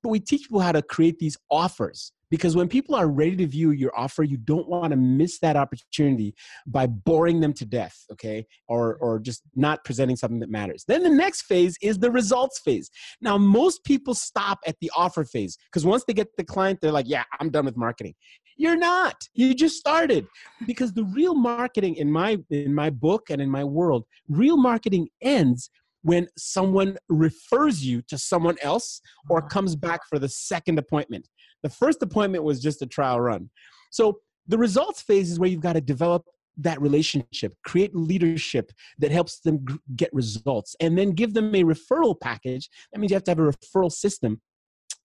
But 0.03 0.11
we 0.11 0.21
teach 0.21 0.43
people 0.43 0.61
how 0.61 0.73
to 0.73 0.83
create 0.83 1.19
these 1.19 1.37
offers 1.51 2.12
because 2.31 2.57
when 2.57 2.69
people 2.69 2.95
are 2.95 3.09
ready 3.09 3.37
to 3.37 3.47
view 3.47 3.71
your 3.71 3.97
offer 3.97 4.23
you 4.23 4.37
don't 4.37 4.69
want 4.69 4.91
to 4.91 4.97
miss 4.97 5.38
that 5.41 5.57
opportunity 5.57 6.35
by 6.67 6.87
boring 6.87 7.41
them 7.41 7.53
to 7.53 7.64
death 7.64 8.05
okay? 8.12 8.47
Or 8.67 8.97
or 8.97 9.19
just 9.19 9.43
not 9.55 9.85
presenting 9.85 10.17
something 10.17 10.41
that 10.41 10.51
matters. 10.51 10.85
Then 10.87 11.03
the 11.03 11.11
next 11.11 11.43
phase 11.43 11.77
is 11.83 11.99
the 11.99 12.11
results 12.11 12.61
phase. 12.61 12.91
Now 13.21 13.38
most 13.38 13.85
people 13.85 14.14
stop 14.14 14.59
at 14.67 14.77
the 14.81 14.91
offer 14.97 15.25
phase 15.25 15.57
because 15.71 15.85
once 15.85 16.05
they 16.07 16.14
get 16.14 16.29
the 16.37 16.45
client 16.45 16.81
they're 16.81 16.93
like 16.93 17.09
yeah 17.09 17.25
i'm 17.41 17.51
done 17.51 17.64
with 17.64 17.77
marketing. 17.77 18.14
You're 18.61 18.77
not. 18.77 19.17
You 19.35 19.55
just 19.55 19.77
started. 19.77 20.27
Because 20.67 20.93
the 20.93 21.05
real 21.05 21.37
marketing 21.37 21.95
in 21.95 22.11
my 22.11 22.38
in 22.51 22.75
my 22.75 22.91
book 22.91 23.31
and 23.31 23.41
in 23.41 23.51
my 23.51 23.64
world 23.64 24.05
real 24.29 24.57
marketing 24.57 25.09
ends 25.23 25.71
when 26.09 26.27
someone 26.37 26.97
refers 27.09 27.85
you 27.85 28.03
to 28.03 28.16
someone 28.16 28.57
else 28.62 29.01
or 29.29 29.38
uh-huh. 29.38 29.49
comes 29.49 29.77
back 29.77 30.01
for 30.09 30.18
the 30.18 30.29
second 30.29 30.79
appointment 30.79 31.29
the 31.62 31.68
first 31.68 32.03
appointment 32.03 32.44
was 32.44 32.61
just 32.61 32.83
a 32.83 32.87
trial 32.87 33.21
run. 33.21 33.51
So 33.90 34.21
the 34.47 34.59
results 34.59 35.03
phase 35.03 35.31
is 35.31 35.38
where 35.38 35.49
you've 35.49 35.61
got 35.61 35.75
to 35.75 35.81
develop 35.81 36.25
that 36.59 36.81
relationship, 36.81 37.55
create 37.64 37.94
leadership 37.94 38.73
that 38.99 39.12
helps 39.12 39.40
them 39.40 39.64
get 39.94 40.12
results, 40.12 40.75
and 40.81 40.99
then 40.99 41.12
give 41.12 41.35
them 41.35 41.55
a 41.55 41.62
referral 41.62 42.18
package. 42.18 42.68
That 42.92 42.99
means 42.99 43.11
you 43.11 43.16
have 43.16 43.25
to 43.25 43.31
have 43.31 43.38
a 43.38 43.53
referral 43.53 43.92
system 43.92 44.40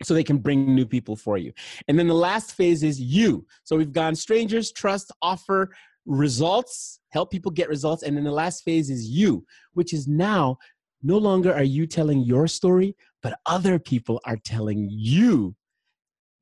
so 0.01 0.13
they 0.13 0.23
can 0.23 0.39
bring 0.39 0.73
new 0.73 0.85
people 0.85 1.15
for 1.15 1.37
you. 1.37 1.53
And 1.87 1.97
then 1.97 2.07
the 2.07 2.15
last 2.15 2.53
phase 2.55 2.81
is 2.81 2.99
you. 2.99 3.45
So 3.63 3.75
we've 3.75 3.91
gone 3.91 4.15
strangers, 4.15 4.71
trust, 4.71 5.11
offer, 5.21 5.69
results, 6.05 6.99
help 7.11 7.31
people 7.31 7.51
get 7.51 7.69
results. 7.69 8.03
And 8.03 8.17
then 8.17 8.23
the 8.23 8.31
last 8.31 8.63
phase 8.63 8.89
is 8.89 9.07
you, 9.07 9.45
which 9.73 9.93
is 9.93 10.07
now 10.07 10.57
no 11.03 11.17
longer 11.17 11.53
are 11.53 11.63
you 11.63 11.85
telling 11.85 12.21
your 12.21 12.47
story, 12.47 12.95
but 13.21 13.39
other 13.45 13.79
people 13.79 14.19
are 14.25 14.37
telling 14.37 14.87
you 14.89 15.55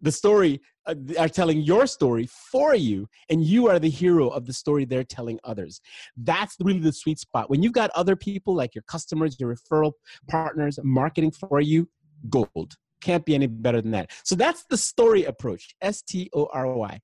the 0.01 0.11
story 0.11 0.61
uh, 0.87 0.95
are 1.19 1.29
telling 1.29 1.61
your 1.61 1.85
story 1.85 2.27
for 2.27 2.73
you 2.73 3.07
and 3.29 3.43
you 3.43 3.67
are 3.67 3.77
the 3.77 3.89
hero 3.89 4.29
of 4.29 4.47
the 4.47 4.53
story 4.53 4.83
they're 4.83 5.03
telling 5.03 5.39
others 5.43 5.79
that's 6.17 6.57
really 6.59 6.79
the 6.79 6.91
sweet 6.91 7.19
spot 7.19 7.51
when 7.51 7.61
you've 7.61 7.71
got 7.71 7.91
other 7.91 8.15
people 8.15 8.55
like 8.55 8.73
your 8.73 8.81
customers 8.87 9.39
your 9.39 9.55
referral 9.55 9.91
partners 10.27 10.79
marketing 10.81 11.29
for 11.29 11.61
you 11.61 11.87
gold 12.29 12.73
can't 12.99 13.25
be 13.25 13.35
any 13.35 13.45
better 13.45 13.79
than 13.79 13.91
that 13.91 14.09
so 14.23 14.33
that's 14.33 14.65
the 14.71 14.77
story 14.77 15.25
approach 15.25 15.75
s-t-o-r-y 15.83 16.99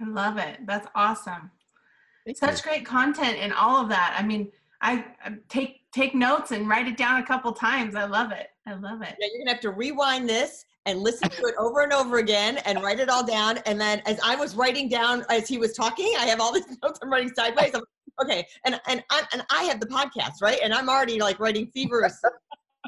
I 0.00 0.08
love 0.08 0.38
it. 0.38 0.58
That's 0.66 0.86
awesome. 0.94 1.50
Thank 2.24 2.38
Such 2.38 2.64
you. 2.64 2.70
great 2.70 2.86
content 2.86 3.38
and 3.40 3.52
all 3.52 3.82
of 3.82 3.88
that. 3.88 4.16
I 4.18 4.22
mean, 4.24 4.50
I 4.80 5.04
I 5.24 5.34
take 5.48 5.90
take 5.92 6.14
notes 6.14 6.50
and 6.52 6.68
write 6.68 6.86
it 6.86 6.96
down 6.96 7.20
a 7.20 7.26
couple 7.26 7.52
times. 7.52 7.94
I 7.94 8.04
love 8.04 8.32
it. 8.32 8.48
I 8.66 8.74
love 8.74 9.02
it. 9.02 9.16
Yeah, 9.18 9.28
you're 9.32 9.44
gonna 9.44 9.52
have 9.52 9.60
to 9.62 9.70
rewind 9.70 10.28
this 10.28 10.64
and 10.86 11.00
listen 11.00 11.28
to 11.28 11.42
it 11.42 11.54
over 11.58 11.82
and 11.82 11.92
over 11.92 12.18
again 12.18 12.58
and 12.58 12.82
write 12.82 13.00
it 13.00 13.08
all 13.08 13.24
down. 13.24 13.58
And 13.66 13.80
then 13.80 14.00
as 14.06 14.18
I 14.24 14.36
was 14.36 14.54
writing 14.54 14.88
down 14.88 15.24
as 15.28 15.48
he 15.48 15.58
was 15.58 15.74
talking, 15.74 16.14
I 16.18 16.26
have 16.26 16.40
all 16.40 16.52
these 16.52 16.66
notes 16.82 16.98
I'm 17.02 17.10
writing 17.10 17.32
sideways. 17.34 17.74
I'm, 17.74 17.82
okay, 18.22 18.46
and 18.64 18.80
and 18.88 19.02
I 19.10 19.22
and 19.32 19.44
I 19.50 19.64
have 19.64 19.80
the 19.80 19.86
podcast 19.86 20.40
right, 20.42 20.58
and 20.62 20.72
I'm 20.72 20.88
already 20.88 21.20
like 21.20 21.40
writing 21.40 21.70
fevers. 21.74 22.14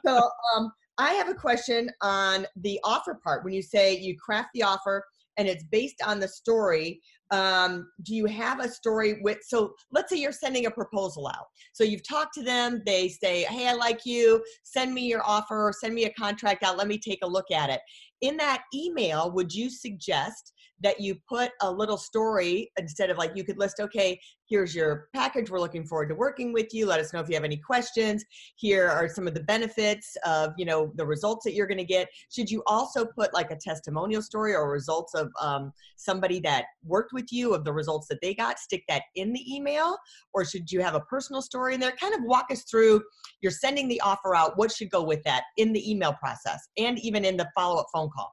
so 0.07 0.31
um, 0.55 0.73
I 0.99 1.13
have 1.13 1.29
a 1.29 1.35
question 1.35 1.91
on 2.03 2.47
the 2.57 2.79
offer 2.85 3.19
part. 3.23 3.45
When 3.45 3.55
you 3.55 3.63
say 3.63 3.97
you 3.99 4.17
craft 4.17 4.51
the 4.55 4.63
offer 4.63 5.05
and 5.39 5.49
it's 5.49 5.65
based 5.65 6.03
on 6.07 6.21
the 6.21 6.29
story, 6.29 7.01
um, 7.31 7.91
do 8.03 8.15
you 8.15 8.27
have 8.27 8.61
a 8.61 8.69
story 8.69 9.21
with 9.23 9.39
so 9.43 9.75
let's 9.93 10.11
say 10.11 10.17
you're 10.17 10.33
sending 10.33 10.67
a 10.67 10.71
proposal 10.71 11.29
out. 11.29 11.47
So 11.73 11.85
you've 11.85 12.07
talked 12.07 12.35
to 12.35 12.43
them 12.43 12.83
they 12.87 13.09
say 13.09 13.43
hey 13.45 13.69
i 13.69 13.73
like 13.73 14.01
you. 14.05 14.43
Send 14.63 14.93
me 14.95 15.03
your 15.07 15.25
offer 15.25 15.69
or 15.69 15.73
send 15.73 15.95
me 15.95 16.05
a 16.05 16.13
contract 16.15 16.63
out. 16.63 16.77
Let 16.77 16.89
me 16.89 16.99
take 16.99 17.21
a 17.23 17.29
look 17.29 17.51
at 17.51 17.71
it. 17.71 17.81
In 18.21 18.37
that 18.39 18.63
email 18.75 19.31
would 19.33 19.53
you 19.53 19.71
suggest 19.71 20.53
that 20.83 21.01
you 21.01 21.17
put 21.29 21.51
a 21.63 21.71
little 21.71 21.99
story 21.99 22.71
instead 22.79 23.11
of 23.11 23.19
like 23.19 23.33
you 23.35 23.45
could 23.45 23.59
list 23.59 23.81
okay 23.81 24.19
here's 24.51 24.75
your 24.75 25.09
package. 25.15 25.49
We're 25.49 25.61
looking 25.61 25.87
forward 25.87 26.09
to 26.09 26.15
working 26.15 26.53
with 26.53 26.75
you. 26.75 26.85
Let 26.85 27.01
us 27.01 27.13
know 27.13 27.21
if 27.21 27.29
you 27.29 27.37
have 27.37 27.45
any 27.45 27.57
questions. 27.57 28.25
Here 28.57 28.89
are 28.89 29.09
some 29.09 29.29
of 29.29 29.33
the 29.33 29.45
benefits 29.45 30.17
of 30.27 30.53
you 30.59 30.67
know 30.67 30.93
the 30.97 31.07
results 31.07 31.45
that 31.45 31.55
you're 31.55 31.69
going 31.69 31.79
to 31.79 31.85
get. 31.85 32.09
Should 32.31 32.51
you 32.51 32.63
also 32.67 33.07
put 33.07 33.33
like 33.33 33.53
a 33.53 33.57
testimonial 33.57 34.21
story 34.21 34.55
or 34.55 34.71
results 34.71 35.15
of 35.15 35.31
um, 35.41 35.73
somebody 35.97 36.41
that 36.41 36.65
worked 36.85 37.13
with 37.13 37.20
you 37.31 37.55
of 37.55 37.65
the 37.65 37.73
results 37.73 38.07
that 38.09 38.19
they 38.23 38.35
got 38.35 38.59
stick 38.59 38.83
that 38.89 39.03
in 39.15 39.33
the 39.33 39.55
email 39.55 39.97
or 40.35 40.45
should 40.45 40.71
you 40.71 40.81
have 40.81 40.95
a 40.95 41.01
personal 41.01 41.43
story 41.43 41.75
in 41.75 41.81
there 41.81 41.93
kind 41.93 42.15
of 42.15 42.21
walk 42.25 42.47
us 42.51 42.65
through 42.65 43.03
you're 43.41 43.53
sending 43.53 43.89
the 43.89 44.01
offer 44.01 44.35
out 44.35 44.57
what 44.57 44.73
should 44.73 44.91
go 44.91 45.03
with 45.03 45.23
that 45.25 45.45
in 45.57 45.73
the 45.73 45.91
email 45.91 46.13
process 46.15 46.61
and 46.79 46.99
even 47.01 47.25
in 47.25 47.37
the 47.37 47.49
follow-up 47.57 47.87
phone 47.93 48.09
call 48.15 48.33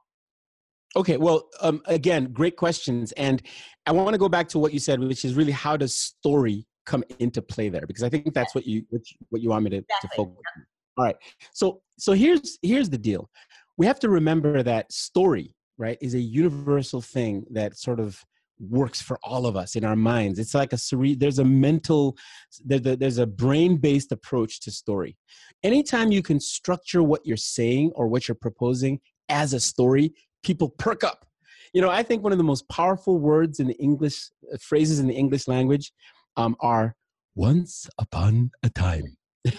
Okay, 0.96 1.16
well, 1.16 1.48
um, 1.60 1.82
again, 1.84 2.32
great 2.32 2.56
questions, 2.56 3.12
and 3.12 3.42
I 3.86 3.92
want 3.92 4.14
to 4.14 4.18
go 4.18 4.28
back 4.28 4.48
to 4.48 4.58
what 4.58 4.72
you 4.72 4.78
said, 4.78 5.00
which 5.00 5.24
is 5.24 5.34
really 5.34 5.52
how 5.52 5.76
does 5.76 5.94
story 5.94 6.66
come 6.86 7.04
into 7.18 7.42
play 7.42 7.68
there? 7.68 7.86
Because 7.86 8.02
I 8.02 8.08
think 8.08 8.32
that's 8.32 8.54
what 8.54 8.66
you 8.66 8.84
what 8.88 9.02
you, 9.10 9.16
what 9.28 9.42
you 9.42 9.50
want 9.50 9.64
me 9.64 9.70
to, 9.70 9.76
exactly. 9.76 10.08
to 10.08 10.16
focus. 10.16 10.36
On. 10.56 10.66
All 10.96 11.04
right, 11.04 11.16
so 11.52 11.82
so 11.98 12.12
here's 12.12 12.58
here's 12.62 12.88
the 12.88 12.98
deal. 12.98 13.28
We 13.76 13.86
have 13.86 14.00
to 14.00 14.08
remember 14.08 14.62
that 14.62 14.90
story, 14.90 15.54
right, 15.76 15.98
is 16.00 16.14
a 16.14 16.20
universal 16.20 17.02
thing 17.02 17.44
that 17.50 17.76
sort 17.76 18.00
of 18.00 18.24
works 18.60 19.00
for 19.00 19.18
all 19.22 19.46
of 19.46 19.56
us 19.56 19.76
in 19.76 19.84
our 19.84 19.96
minds. 19.96 20.38
It's 20.38 20.54
like 20.54 20.72
a 20.72 20.78
cere- 20.78 21.16
there's 21.16 21.38
a 21.38 21.44
mental, 21.44 22.16
there's 22.64 23.18
a 23.18 23.26
brain-based 23.26 24.12
approach 24.12 24.60
to 24.60 24.70
story. 24.70 25.16
Anytime 25.62 26.12
you 26.12 26.22
can 26.22 26.40
structure 26.40 27.02
what 27.02 27.24
you're 27.24 27.36
saying 27.36 27.92
or 27.94 28.08
what 28.08 28.28
you're 28.28 28.34
proposing 28.34 29.00
as 29.28 29.52
a 29.52 29.60
story, 29.60 30.12
people 30.42 30.70
perk 30.70 31.04
up. 31.04 31.26
You 31.74 31.82
know, 31.82 31.90
I 31.90 32.02
think 32.02 32.22
one 32.22 32.32
of 32.32 32.38
the 32.38 32.44
most 32.44 32.68
powerful 32.68 33.18
words 33.18 33.60
in 33.60 33.66
the 33.66 33.74
English, 33.74 34.30
uh, 34.52 34.56
phrases 34.60 35.00
in 35.00 35.06
the 35.06 35.14
English 35.14 35.46
language 35.48 35.92
um, 36.36 36.56
are 36.60 36.96
once 37.34 37.88
upon 37.98 38.50
a 38.62 38.70
time. 38.70 39.16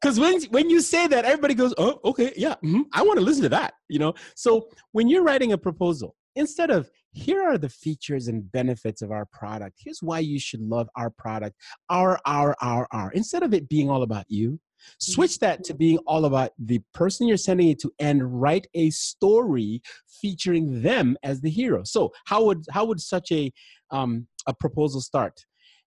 Because 0.00 0.20
when, 0.20 0.40
when 0.50 0.70
you 0.70 0.80
say 0.80 1.06
that, 1.08 1.24
everybody 1.24 1.54
goes, 1.54 1.74
oh, 1.76 1.98
okay, 2.04 2.32
yeah, 2.36 2.54
mm-hmm, 2.64 2.82
I 2.92 3.02
want 3.02 3.18
to 3.18 3.24
listen 3.24 3.42
to 3.42 3.48
that, 3.48 3.74
you 3.88 3.98
know? 3.98 4.14
So 4.36 4.68
when 4.92 5.08
you're 5.08 5.24
writing 5.24 5.52
a 5.52 5.58
proposal, 5.58 6.14
instead 6.38 6.70
of 6.70 6.90
here 7.12 7.42
are 7.42 7.58
the 7.58 7.68
features 7.68 8.28
and 8.28 8.50
benefits 8.52 9.02
of 9.02 9.10
our 9.10 9.26
product, 9.26 9.78
here's 9.82 10.02
why 10.02 10.20
you 10.20 10.38
should 10.38 10.60
love 10.60 10.88
our 10.96 11.10
product, 11.10 11.56
our, 11.90 12.18
our, 12.26 12.56
our, 12.60 12.86
our, 12.92 13.10
instead 13.12 13.42
of 13.42 13.52
it 13.52 13.68
being 13.68 13.90
all 13.90 14.02
about 14.02 14.24
you, 14.28 14.58
Switch 14.98 15.38
that 15.40 15.64
to 15.64 15.74
being 15.74 15.98
all 16.06 16.24
about 16.24 16.52
the 16.58 16.80
person 16.94 17.26
you're 17.26 17.36
sending 17.36 17.68
it 17.68 17.80
to 17.80 17.92
and 17.98 18.40
write 18.40 18.66
a 18.74 18.90
story 18.90 19.82
featuring 20.20 20.82
them 20.82 21.16
as 21.22 21.40
the 21.40 21.50
hero. 21.50 21.82
So 21.84 22.12
how 22.26 22.44
would 22.44 22.64
how 22.70 22.84
would 22.84 23.00
such 23.00 23.32
a 23.32 23.52
um, 23.90 24.26
a 24.46 24.54
proposal 24.54 25.00
start? 25.00 25.44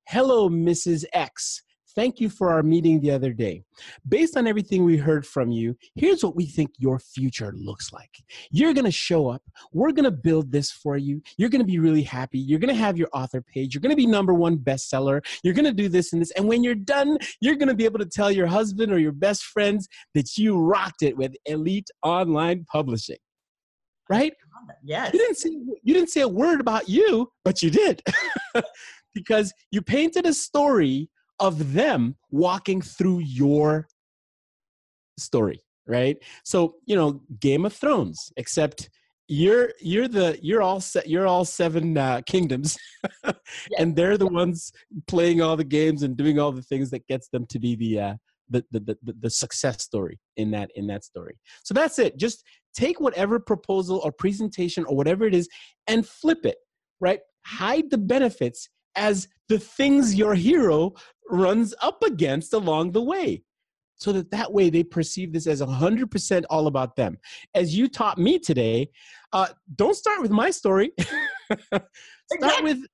Hello, 0.08 0.50
Mrs. 0.50 1.06
X. 1.14 1.64
Thank 1.96 2.20
you 2.20 2.30
for 2.30 2.52
our 2.52 2.64
meeting 2.64 3.02
the 3.02 3.12
other 3.12 3.34
day. 3.34 3.64
Based 4.08 4.38
on 4.38 4.48
everything 4.48 4.86
we 4.86 4.98
heard 4.98 5.26
from 5.26 5.52
you, 5.52 5.76
here's 5.96 6.24
what 6.24 6.36
we 6.36 6.46
think 6.46 6.72
your 6.78 7.00
future 7.00 7.54
looks 7.56 7.92
like. 7.92 8.10
You're 8.50 8.74
going 8.74 8.86
to 8.86 8.92
show 8.92 9.28
up. 9.30 9.42
We're 9.74 9.92
going 9.92 10.06
to 10.06 10.12
build 10.12 10.52
this 10.52 10.72
for 10.72 10.98
you. 10.98 11.22
You're 11.38 11.50
going 11.50 11.62
to 11.62 11.68
be 11.68 11.80
really 11.80 12.04
happy. 12.04 12.40
You're 12.40 12.60
going 12.60 12.74
to 12.74 12.82
have 12.82 12.98
your 12.98 13.10
author 13.14 13.42
page. 13.42 13.74
You're 13.74 13.82
going 13.82 13.92
to 13.92 13.96
be 13.96 14.08
number 14.08 14.34
one 14.34 14.58
bestseller. 14.58 15.22
You're 15.44 15.54
going 15.54 15.66
to 15.66 15.74
do 15.74 15.90
this 15.90 16.14
and 16.14 16.22
this. 16.22 16.32
And 16.32 16.48
when 16.48 16.64
you're 16.64 16.76
done, 16.76 17.18
you're 17.42 17.56
going 17.56 17.68
to 17.68 17.76
be 17.76 17.86
able 17.86 18.00
to 18.00 18.06
tell 18.06 18.32
your 18.32 18.48
husband 18.48 18.92
or 18.92 19.00
your 19.00 19.12
best 19.12 19.44
friends 19.44 19.88
that 20.14 20.38
you 20.38 20.58
rocked 20.58 21.04
it 21.04 21.18
with 21.18 21.34
elite 21.46 21.90
online 22.04 22.66
publishing. 22.72 23.18
Right? 24.10 24.34
Yes. 24.84 25.14
You 25.14 25.20
didn't 25.20 25.38
say 25.38 25.50
you 25.84 25.94
didn't 25.94 26.10
say 26.10 26.22
a 26.22 26.28
word 26.28 26.60
about 26.60 26.90
you, 26.90 27.32
but 27.44 27.62
you 27.62 27.70
did. 27.70 28.02
because 29.14 29.54
you 29.72 29.82
painted 29.82 30.26
a 30.26 30.34
story 30.34 31.10
of 31.42 31.74
them 31.74 32.16
walking 32.30 32.82
through 32.82 33.20
your 33.20 33.88
story 35.20 35.62
right? 35.88 36.18
So 36.46 36.76
you 36.86 36.96
know 36.96 37.22
game 37.40 37.66
of 37.66 37.74
thrones 37.74 38.32
except 38.38 38.90
you're 39.28 39.72
you're 39.80 40.08
the 40.08 40.40
you're 40.42 40.62
all 40.62 40.80
set 40.80 41.08
you're 41.08 41.28
all 41.28 41.44
seven 41.44 41.98
uh, 41.98 42.22
kingdoms 42.26 42.78
yes. 43.26 43.36
and 43.78 43.96
they're 43.96 44.18
the 44.18 44.28
ones 44.28 44.72
playing 45.08 45.42
all 45.42 45.58
the 45.58 45.64
games 45.64 46.04
and 46.04 46.16
doing 46.16 46.40
all 46.40 46.52
the 46.52 46.62
things 46.62 46.90
that 46.92 47.06
gets 47.08 47.30
them 47.30 47.46
to 47.48 47.60
be 47.60 47.76
the 47.76 48.00
uh 48.00 48.14
the, 48.50 48.66
the, 48.72 48.98
the, 49.02 49.14
the 49.22 49.30
success 49.30 49.82
story 49.82 50.20
in 50.36 50.52
that 50.52 50.70
in 50.76 50.86
that 50.88 51.06
story. 51.06 51.40
So 51.64 51.74
that's 51.74 51.98
it. 52.00 52.18
Just 52.18 52.44
take 52.76 53.00
whatever 53.00 53.40
proposal 53.40 54.02
or 54.04 54.12
presentation 54.12 54.84
or 54.86 54.96
whatever 54.98 55.26
it 55.26 55.34
is 55.34 55.48
and 55.88 56.06
flip 56.06 56.46
it 56.46 56.58
right? 57.02 57.20
Hide 57.46 57.90
the 57.90 57.98
benefits 57.98 58.70
as 58.96 59.28
the 59.50 59.60
things 59.60 60.16
your 60.16 60.36
hero 60.36 60.94
runs 61.32 61.74
up 61.82 62.04
against 62.04 62.54
along 62.54 62.92
the 62.92 63.02
way 63.02 63.44
so 63.96 64.12
that 64.12 64.32
that 64.32 64.52
way 64.52 64.70
they 64.70 64.84
perceive 64.84 65.32
this 65.32 65.46
as 65.46 65.62
100% 65.62 66.44
all 66.50 66.68
about 66.68 66.96
them 66.96 67.18
as 67.56 67.76
you 67.76 67.88
taught 67.88 68.18
me 68.18 68.40
today 68.40 68.90
uh, 69.34 69.48
don't 69.76 69.96
start 69.96 70.22
with 70.22 70.32
my 70.32 70.50
story 70.50 70.92
start 71.50 71.84
exactly. 72.32 72.64
with 72.74 72.86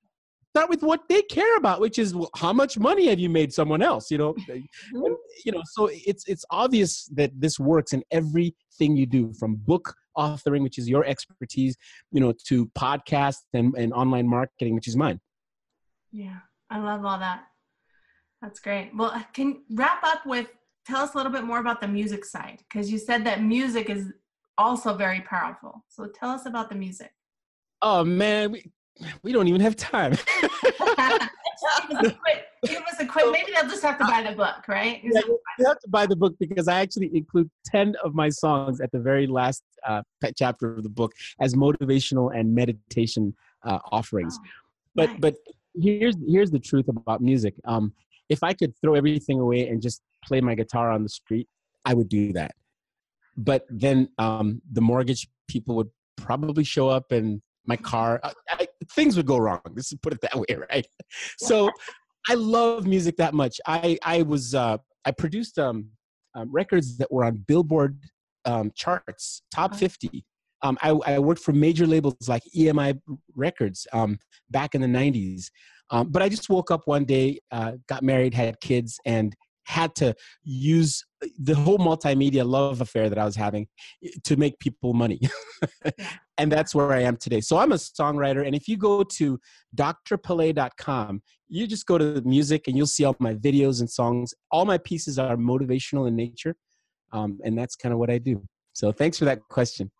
start 0.49 0.69
with 0.69 0.81
what 0.81 1.01
they 1.07 1.21
care 1.23 1.55
about 1.57 1.79
which 1.79 1.99
is 1.99 2.15
well, 2.15 2.29
how 2.35 2.51
much 2.51 2.77
money 2.79 3.07
have 3.07 3.19
you 3.19 3.29
made 3.29 3.53
someone 3.53 3.81
else 3.81 4.09
you 4.09 4.17
know 4.17 4.33
mm-hmm. 4.49 5.13
you 5.45 5.51
know 5.51 5.61
so 5.71 5.89
it's 5.91 6.27
it's 6.27 6.45
obvious 6.51 7.05
that 7.13 7.31
this 7.39 7.59
works 7.59 7.93
in 7.93 8.03
everything 8.11 8.95
you 8.95 9.05
do 9.05 9.31
from 9.39 9.55
book 9.55 9.93
authoring 10.17 10.63
which 10.63 10.77
is 10.79 10.89
your 10.89 11.05
expertise 11.05 11.75
you 12.11 12.19
know 12.19 12.33
to 12.45 12.65
podcast 12.77 13.37
and, 13.53 13.75
and 13.77 13.93
online 13.93 14.27
marketing 14.27 14.73
which 14.73 14.87
is 14.87 14.95
mine 14.95 15.19
yeah, 16.11 16.37
I 16.69 16.79
love 16.79 17.05
all 17.05 17.19
that. 17.19 17.43
That's 18.41 18.59
great. 18.59 18.91
Well, 18.95 19.11
uh, 19.11 19.23
can 19.33 19.63
wrap 19.71 20.03
up 20.03 20.25
with 20.25 20.47
tell 20.85 21.01
us 21.01 21.13
a 21.13 21.17
little 21.17 21.31
bit 21.31 21.43
more 21.43 21.59
about 21.59 21.81
the 21.81 21.87
music 21.87 22.23
side 22.23 22.63
because 22.69 22.91
you 22.91 22.97
said 22.97 23.25
that 23.25 23.43
music 23.43 23.89
is 23.89 24.13
also 24.57 24.93
very 24.93 25.21
powerful. 25.21 25.83
So 25.89 26.07
tell 26.07 26.29
us 26.29 26.45
about 26.45 26.69
the 26.69 26.75
music. 26.75 27.11
Oh 27.81 28.03
man, 28.03 28.51
we, 28.51 28.71
we 29.21 29.31
don't 29.31 29.47
even 29.47 29.61
have 29.61 29.75
time. 29.75 30.11
give, 30.41 30.51
us 30.51 31.29
a 31.91 32.11
quick, 32.11 32.45
give 32.65 32.81
us 32.83 32.99
a 32.99 33.05
quick. 33.05 33.25
Maybe 33.31 33.51
they'll 33.53 33.69
just 33.69 33.83
have 33.83 33.99
to 33.99 34.05
buy 34.05 34.23
the 34.27 34.35
book, 34.35 34.67
right? 34.67 35.01
Yeah, 35.03 35.21
you 35.59 35.67
have 35.67 35.79
to 35.79 35.89
buy 35.89 36.05
the 36.05 36.15
book 36.15 36.35
because 36.39 36.67
I 36.67 36.79
actually 36.79 37.11
include 37.13 37.49
ten 37.65 37.95
of 38.03 38.15
my 38.15 38.29
songs 38.29 38.81
at 38.81 38.91
the 38.91 38.99
very 38.99 39.27
last 39.27 39.63
uh, 39.85 40.01
chapter 40.35 40.73
of 40.73 40.83
the 40.83 40.89
book 40.89 41.11
as 41.39 41.53
motivational 41.53 42.35
and 42.37 42.53
meditation 42.53 43.35
uh, 43.63 43.79
offerings. 43.91 44.39
Oh, 44.41 44.47
but 44.95 45.09
nice. 45.09 45.19
but 45.19 45.35
here's 45.79 46.15
here's 46.27 46.49
the 46.49 46.59
truth 46.59 46.87
about 46.87 47.21
music. 47.21 47.53
Um, 47.65 47.93
if 48.29 48.43
I 48.43 48.53
could 48.53 48.73
throw 48.81 48.95
everything 48.95 49.39
away 49.39 49.67
and 49.67 49.81
just 49.81 50.01
play 50.25 50.41
my 50.41 50.55
guitar 50.55 50.91
on 50.91 51.03
the 51.03 51.09
street, 51.09 51.47
I 51.85 51.93
would 51.93 52.09
do 52.09 52.33
that. 52.33 52.51
But 53.37 53.65
then 53.69 54.09
um, 54.17 54.61
the 54.71 54.81
mortgage 54.81 55.27
people 55.47 55.75
would 55.75 55.89
probably 56.17 56.63
show 56.63 56.89
up, 56.89 57.11
and 57.11 57.41
my 57.65 57.77
car 57.77 58.19
I, 58.23 58.33
I, 58.49 58.67
things 58.93 59.15
would 59.15 59.25
go 59.25 59.37
wrong. 59.37 59.61
Let's 59.75 59.93
put 59.95 60.13
it 60.13 60.21
that 60.21 60.35
way, 60.35 60.57
right? 60.71 60.87
So 61.37 61.69
I 62.29 62.33
love 62.33 62.87
music 62.87 63.17
that 63.17 63.33
much. 63.33 63.61
I 63.65 63.97
I 64.03 64.23
was 64.23 64.55
uh, 64.55 64.77
I 65.05 65.11
produced 65.11 65.59
um, 65.59 65.87
um, 66.35 66.51
records 66.51 66.97
that 66.97 67.11
were 67.11 67.23
on 67.23 67.43
Billboard 67.47 67.99
um, 68.45 68.71
charts, 68.75 69.43
top 69.53 69.75
fifty. 69.75 70.25
Um, 70.63 70.77
I, 70.81 70.89
I, 70.89 71.19
worked 71.19 71.41
for 71.41 71.53
major 71.53 71.85
labels 71.85 72.15
like 72.27 72.41
EMI 72.55 72.99
Records 73.35 73.85
um, 73.93 74.17
back 74.49 74.73
in 74.73 74.81
the 74.81 74.87
90s. 74.87 75.51
Um, 75.89 76.09
but 76.09 76.21
I 76.21 76.29
just 76.29 76.49
woke 76.49 76.71
up 76.71 76.81
one 76.85 77.05
day, 77.05 77.39
uh, 77.51 77.73
got 77.87 78.03
married, 78.03 78.33
had 78.33 78.59
kids, 78.59 78.99
and 79.05 79.35
had 79.65 79.93
to 79.95 80.15
use 80.43 81.03
the 81.37 81.53
whole 81.53 81.77
multimedia 81.77 82.47
love 82.47 82.79
affair 82.79 83.09
that 83.09 83.17
I 83.17 83.25
was 83.25 83.35
having 83.35 83.67
to 84.23 84.37
make 84.37 84.57
people 84.59 84.93
money. 84.93 85.19
and 86.37 86.49
that's 86.49 86.73
where 86.73 86.93
I 86.93 87.01
am 87.01 87.17
today. 87.17 87.41
So 87.41 87.57
I'm 87.57 87.73
a 87.73 87.75
songwriter. 87.75 88.45
And 88.45 88.55
if 88.55 88.67
you 88.69 88.77
go 88.77 89.03
to 89.03 89.39
drpele.com, 89.75 91.21
you 91.49 91.67
just 91.67 91.85
go 91.85 91.97
to 91.97 92.13
the 92.13 92.21
music 92.21 92.67
and 92.67 92.77
you'll 92.77 92.87
see 92.87 93.03
all 93.03 93.15
my 93.19 93.33
videos 93.33 93.81
and 93.81 93.89
songs. 93.89 94.33
All 94.51 94.65
my 94.65 94.77
pieces 94.77 95.19
are 95.19 95.35
motivational 95.35 96.07
in 96.07 96.15
nature. 96.15 96.55
um, 97.11 97.39
and 97.43 97.57
that's 97.57 97.75
kind 97.75 97.93
of 97.93 97.99
what 97.99 98.09
I 98.09 98.17
do. 98.17 98.41
So 98.73 98.91
thanks 98.91 99.17
for 99.17 99.25
that 99.25 99.39
question. 99.49 99.91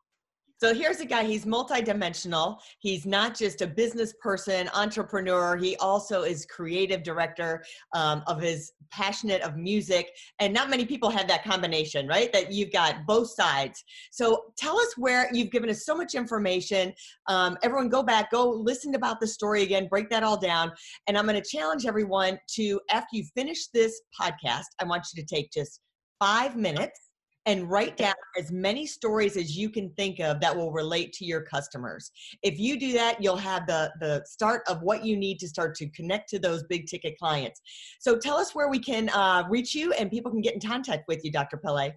So 0.60 0.74
here's 0.74 1.00
a 1.02 1.06
guy, 1.06 1.24
he's 1.24 1.46
multidimensional. 1.46 2.58
He's 2.80 3.06
not 3.06 3.38
just 3.38 3.62
a 3.62 3.68
business 3.68 4.14
person, 4.20 4.70
entrepreneur. 4.74 5.56
He 5.56 5.76
also 5.78 6.24
is 6.24 6.48
creative 6.48 7.04
director 7.04 7.64
um, 7.94 8.24
of 8.26 8.42
his 8.42 8.72
passionate 8.92 9.42
of 9.44 9.56
music. 9.56 10.10
And 10.40 10.54
not 10.54 10.70
many 10.70 10.86
people 10.86 11.12
have 11.12 11.28
that 11.28 11.44
combination, 11.44 12.08
right? 12.08 12.34
That 12.34 12.52
you've 12.52 12.72
got 12.72 13.06
both 13.06 13.30
sides. 13.30 13.84
So 14.12 14.46
tell 14.58 14.80
us 14.80 14.98
where 14.98 15.30
you've 15.32 15.52
given 15.52 15.70
us 15.70 15.86
so 15.86 15.96
much 15.96 16.16
information. 16.16 16.92
Um, 17.28 17.58
everyone 17.62 17.90
go 17.90 18.02
back, 18.02 18.32
go 18.32 18.50
listen 18.50 18.96
about 18.96 19.20
the 19.20 19.28
story 19.28 19.62
again, 19.62 19.88
break 19.88 20.10
that 20.10 20.24
all 20.24 20.40
down. 20.40 20.72
And 21.08 21.18
I'm 21.18 21.28
going 21.28 21.40
to 21.40 21.48
challenge 21.48 21.86
everyone 21.86 22.40
to, 22.56 22.80
after 22.90 23.16
you 23.16 23.26
finish 23.36 23.68
this 23.68 24.02
podcast, 24.20 24.66
I 24.82 24.86
want 24.86 25.06
you 25.14 25.22
to 25.22 25.36
take 25.36 25.52
just 25.52 25.82
five 26.20 26.56
minutes 26.56 27.07
and 27.48 27.72
write 27.72 27.96
down 27.96 28.14
as 28.38 28.52
many 28.52 28.86
stories 28.86 29.38
as 29.38 29.58
you 29.58 29.70
can 29.70 29.90
think 29.92 30.20
of 30.20 30.40
that 30.42 30.56
will 30.56 30.72
relate 30.72 31.14
to 31.14 31.26
your 31.26 31.42
customers. 31.42 32.12
If 32.44 32.60
you 32.60 32.78
do 32.78 32.92
that, 32.94 33.24
you'll 33.24 33.38
have 33.38 33.66
the 33.66 33.92
the 34.00 34.24
start 34.26 34.64
of 34.68 34.82
what 34.82 35.04
you 35.04 35.16
need 35.16 35.40
to 35.40 35.48
start 35.48 35.74
to 35.76 35.90
connect 35.90 36.30
to 36.30 36.40
those 36.40 36.64
big 36.64 36.88
ticket 36.88 37.18
clients. 37.18 37.62
So 38.00 38.18
tell 38.18 38.36
us 38.38 38.54
where 38.54 38.68
we 38.70 38.80
can 38.80 39.10
uh, 39.10 39.46
reach 39.50 39.74
you 39.74 39.94
and 39.94 40.12
people 40.12 40.30
can 40.30 40.42
get 40.42 40.54
in 40.54 40.60
contact 40.60 41.08
with 41.08 41.24
you, 41.24 41.32
Dr. 41.32 41.58
Pele. 41.58 41.94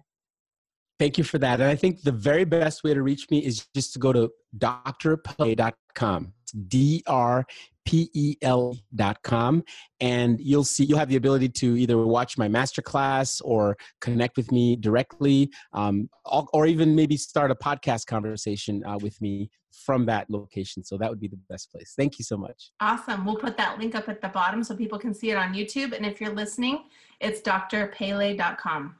Thank 0.99 1.17
you 1.17 1.23
for 1.23 1.37
that. 1.39 1.59
And 1.59 1.69
I 1.69 1.75
think 1.75 2.03
the 2.03 2.11
very 2.11 2.45
best 2.45 2.83
way 2.83 2.93
to 2.93 3.01
reach 3.01 3.29
me 3.29 3.39
is 3.39 3.67
just 3.75 3.91
to 3.93 3.99
go 3.99 4.13
to 4.13 4.31
D 6.51 7.03
R 7.07 7.45
P-E-L 7.85 8.77
and 9.99 10.39
you'll 10.39 10.63
see 10.63 10.85
you'll 10.85 10.99
have 10.99 11.09
the 11.09 11.15
ability 11.15 11.49
to 11.49 11.77
either 11.77 11.97
watch 11.97 12.37
my 12.37 12.47
masterclass 12.47 13.41
or 13.43 13.75
connect 13.99 14.37
with 14.37 14.51
me 14.51 14.75
directly 14.75 15.49
um, 15.73 16.09
or 16.53 16.67
even 16.67 16.95
maybe 16.95 17.17
start 17.17 17.49
a 17.49 17.55
podcast 17.55 18.05
conversation 18.05 18.83
uh, 18.85 18.97
with 19.01 19.19
me 19.21 19.49
from 19.71 20.05
that 20.05 20.29
location. 20.29 20.83
So 20.83 20.97
that 20.97 21.09
would 21.09 21.19
be 21.19 21.27
the 21.27 21.39
best 21.49 21.71
place. 21.71 21.93
Thank 21.97 22.19
you 22.19 22.25
so 22.25 22.37
much. 22.37 22.71
Awesome. 22.81 23.25
We'll 23.25 23.37
put 23.37 23.57
that 23.57 23.79
link 23.79 23.95
up 23.95 24.09
at 24.09 24.21
the 24.21 24.29
bottom 24.29 24.63
so 24.63 24.75
people 24.75 24.99
can 24.99 25.13
see 25.13 25.31
it 25.31 25.35
on 25.35 25.53
youtube. 25.53 25.93
And 25.93 26.05
if 26.05 26.21
you're 26.21 26.33
listening 26.33 26.83
it's 27.19 27.41
drpele.com 27.41 28.95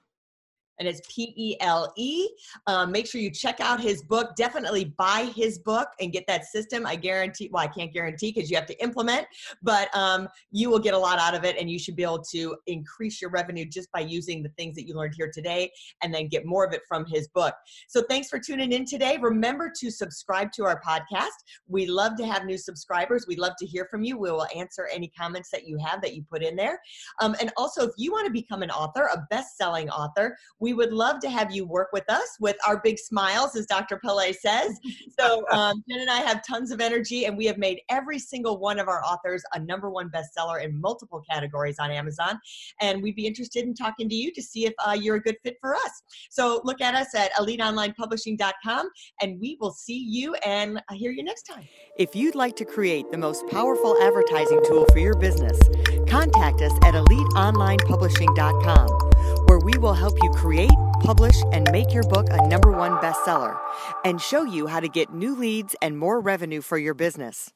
and 0.81 0.87
it's 0.87 1.01
P 1.07 1.31
E 1.37 1.55
L 1.61 1.93
E. 1.95 2.27
Um, 2.65 2.91
make 2.91 3.05
sure 3.05 3.21
you 3.21 3.29
check 3.29 3.59
out 3.59 3.79
his 3.79 4.01
book. 4.01 4.35
Definitely 4.35 4.85
buy 4.97 5.31
his 5.35 5.59
book 5.59 5.89
and 5.99 6.11
get 6.11 6.25
that 6.27 6.45
system. 6.45 6.87
I 6.87 6.95
guarantee, 6.95 7.49
well, 7.53 7.63
I 7.63 7.67
can't 7.67 7.93
guarantee 7.93 8.31
because 8.31 8.49
you 8.49 8.57
have 8.57 8.65
to 8.65 8.83
implement, 8.83 9.27
but 9.61 9.95
um, 9.95 10.27
you 10.51 10.71
will 10.71 10.79
get 10.79 10.95
a 10.95 10.97
lot 10.97 11.19
out 11.19 11.35
of 11.35 11.45
it 11.45 11.55
and 11.59 11.69
you 11.69 11.77
should 11.77 11.95
be 11.95 12.01
able 12.01 12.23
to 12.31 12.57
increase 12.65 13.21
your 13.21 13.29
revenue 13.29 13.63
just 13.63 13.91
by 13.91 13.99
using 13.99 14.41
the 14.41 14.49
things 14.57 14.75
that 14.75 14.87
you 14.87 14.95
learned 14.95 15.13
here 15.15 15.29
today 15.31 15.71
and 16.01 16.11
then 16.11 16.27
get 16.27 16.47
more 16.47 16.65
of 16.65 16.73
it 16.73 16.81
from 16.87 17.05
his 17.05 17.27
book. 17.27 17.53
So 17.87 18.03
thanks 18.09 18.27
for 18.27 18.39
tuning 18.39 18.71
in 18.71 18.85
today. 18.85 19.19
Remember 19.21 19.71
to 19.81 19.91
subscribe 19.91 20.51
to 20.53 20.65
our 20.65 20.81
podcast. 20.81 21.27
We 21.67 21.85
love 21.85 22.15
to 22.17 22.25
have 22.25 22.45
new 22.45 22.57
subscribers. 22.57 23.25
We'd 23.27 23.37
love 23.37 23.53
to 23.59 23.67
hear 23.67 23.85
from 23.91 24.01
you. 24.01 24.17
We 24.17 24.31
will 24.31 24.47
answer 24.55 24.87
any 24.91 25.09
comments 25.09 25.51
that 25.51 25.67
you 25.67 25.77
have 25.85 26.01
that 26.01 26.15
you 26.15 26.23
put 26.27 26.41
in 26.41 26.55
there. 26.55 26.79
Um, 27.21 27.35
and 27.39 27.51
also, 27.55 27.83
if 27.83 27.91
you 27.97 28.11
want 28.11 28.25
to 28.25 28.31
become 28.31 28.63
an 28.63 28.71
author, 28.71 29.09
a 29.13 29.27
best 29.29 29.57
selling 29.57 29.87
author, 29.91 30.35
we 30.59 30.70
we 30.71 30.75
would 30.75 30.93
love 30.93 31.19
to 31.19 31.29
have 31.29 31.51
you 31.51 31.65
work 31.65 31.89
with 31.91 32.09
us 32.09 32.37
with 32.39 32.55
our 32.65 32.79
big 32.79 32.97
smiles, 32.97 33.57
as 33.57 33.65
Dr. 33.65 33.97
Pele 33.97 34.31
says. 34.31 34.79
So 35.19 35.43
um, 35.51 35.83
Jen 35.89 35.99
and 35.99 36.09
I 36.09 36.21
have 36.21 36.47
tons 36.47 36.71
of 36.71 36.79
energy, 36.79 37.25
and 37.25 37.35
we 37.35 37.45
have 37.47 37.57
made 37.57 37.81
every 37.89 38.17
single 38.17 38.57
one 38.57 38.79
of 38.79 38.87
our 38.87 39.03
authors 39.03 39.43
a 39.53 39.59
number 39.59 39.89
one 39.89 40.09
bestseller 40.09 40.63
in 40.63 40.79
multiple 40.79 41.21
categories 41.29 41.75
on 41.77 41.91
Amazon. 41.91 42.39
And 42.79 43.03
we'd 43.03 43.17
be 43.17 43.27
interested 43.27 43.65
in 43.65 43.73
talking 43.73 44.07
to 44.07 44.15
you 44.15 44.31
to 44.31 44.41
see 44.41 44.65
if 44.65 44.71
uh, 44.87 44.93
you're 44.93 45.17
a 45.17 45.21
good 45.21 45.35
fit 45.43 45.57
for 45.59 45.75
us. 45.75 46.03
So 46.29 46.61
look 46.63 46.79
at 46.79 46.95
us 46.95 47.13
at 47.15 47.33
eliteonlinepublishing.com, 47.33 48.89
and 49.21 49.41
we 49.41 49.57
will 49.59 49.73
see 49.73 49.97
you 49.97 50.35
and 50.35 50.81
I 50.89 50.95
hear 50.95 51.11
you 51.11 51.23
next 51.23 51.43
time. 51.43 51.67
If 51.97 52.15
you'd 52.15 52.35
like 52.35 52.55
to 52.55 52.63
create 52.63 53.11
the 53.11 53.17
most 53.17 53.45
powerful 53.49 54.01
advertising 54.01 54.61
tool 54.65 54.85
for 54.93 54.99
your 54.99 55.17
business, 55.17 55.59
contact 56.07 56.61
us 56.61 56.71
at 56.83 56.93
eliteonlinepublishing.com 56.93 59.10
where 59.51 59.59
we 59.59 59.77
will 59.79 59.93
help 59.93 60.17
you 60.23 60.29
create, 60.29 60.71
publish, 61.01 61.35
and 61.51 61.69
make 61.73 61.93
your 61.93 62.03
book 62.03 62.27
a 62.31 62.47
number 62.47 62.71
one 62.71 62.93
bestseller 62.99 63.59
and 64.05 64.21
show 64.21 64.45
you 64.45 64.65
how 64.65 64.79
to 64.79 64.87
get 64.87 65.13
new 65.13 65.35
leads 65.35 65.75
and 65.81 65.97
more 65.97 66.21
revenue 66.21 66.61
for 66.61 66.77
your 66.77 66.93
business. 66.93 67.51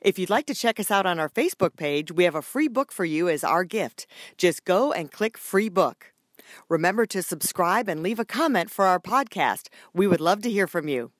If 0.00 0.16
you'd 0.16 0.30
like 0.30 0.46
to 0.46 0.54
check 0.54 0.78
us 0.78 0.92
out 0.92 1.06
on 1.06 1.18
our 1.18 1.28
Facebook 1.28 1.74
page, 1.74 2.12
we 2.12 2.22
have 2.22 2.36
a 2.36 2.40
free 2.40 2.68
book 2.68 2.92
for 2.92 3.04
you 3.04 3.28
as 3.28 3.42
our 3.42 3.64
gift. 3.64 4.06
Just 4.36 4.64
go 4.64 4.92
and 4.92 5.10
click 5.10 5.36
free 5.36 5.68
book. 5.68 6.12
Remember 6.68 7.04
to 7.06 7.20
subscribe 7.20 7.88
and 7.88 8.00
leave 8.00 8.20
a 8.20 8.24
comment 8.24 8.70
for 8.70 8.86
our 8.86 9.00
podcast. 9.00 9.66
We 9.92 10.06
would 10.06 10.20
love 10.20 10.42
to 10.42 10.50
hear 10.50 10.68
from 10.68 10.86
you. 10.86 11.10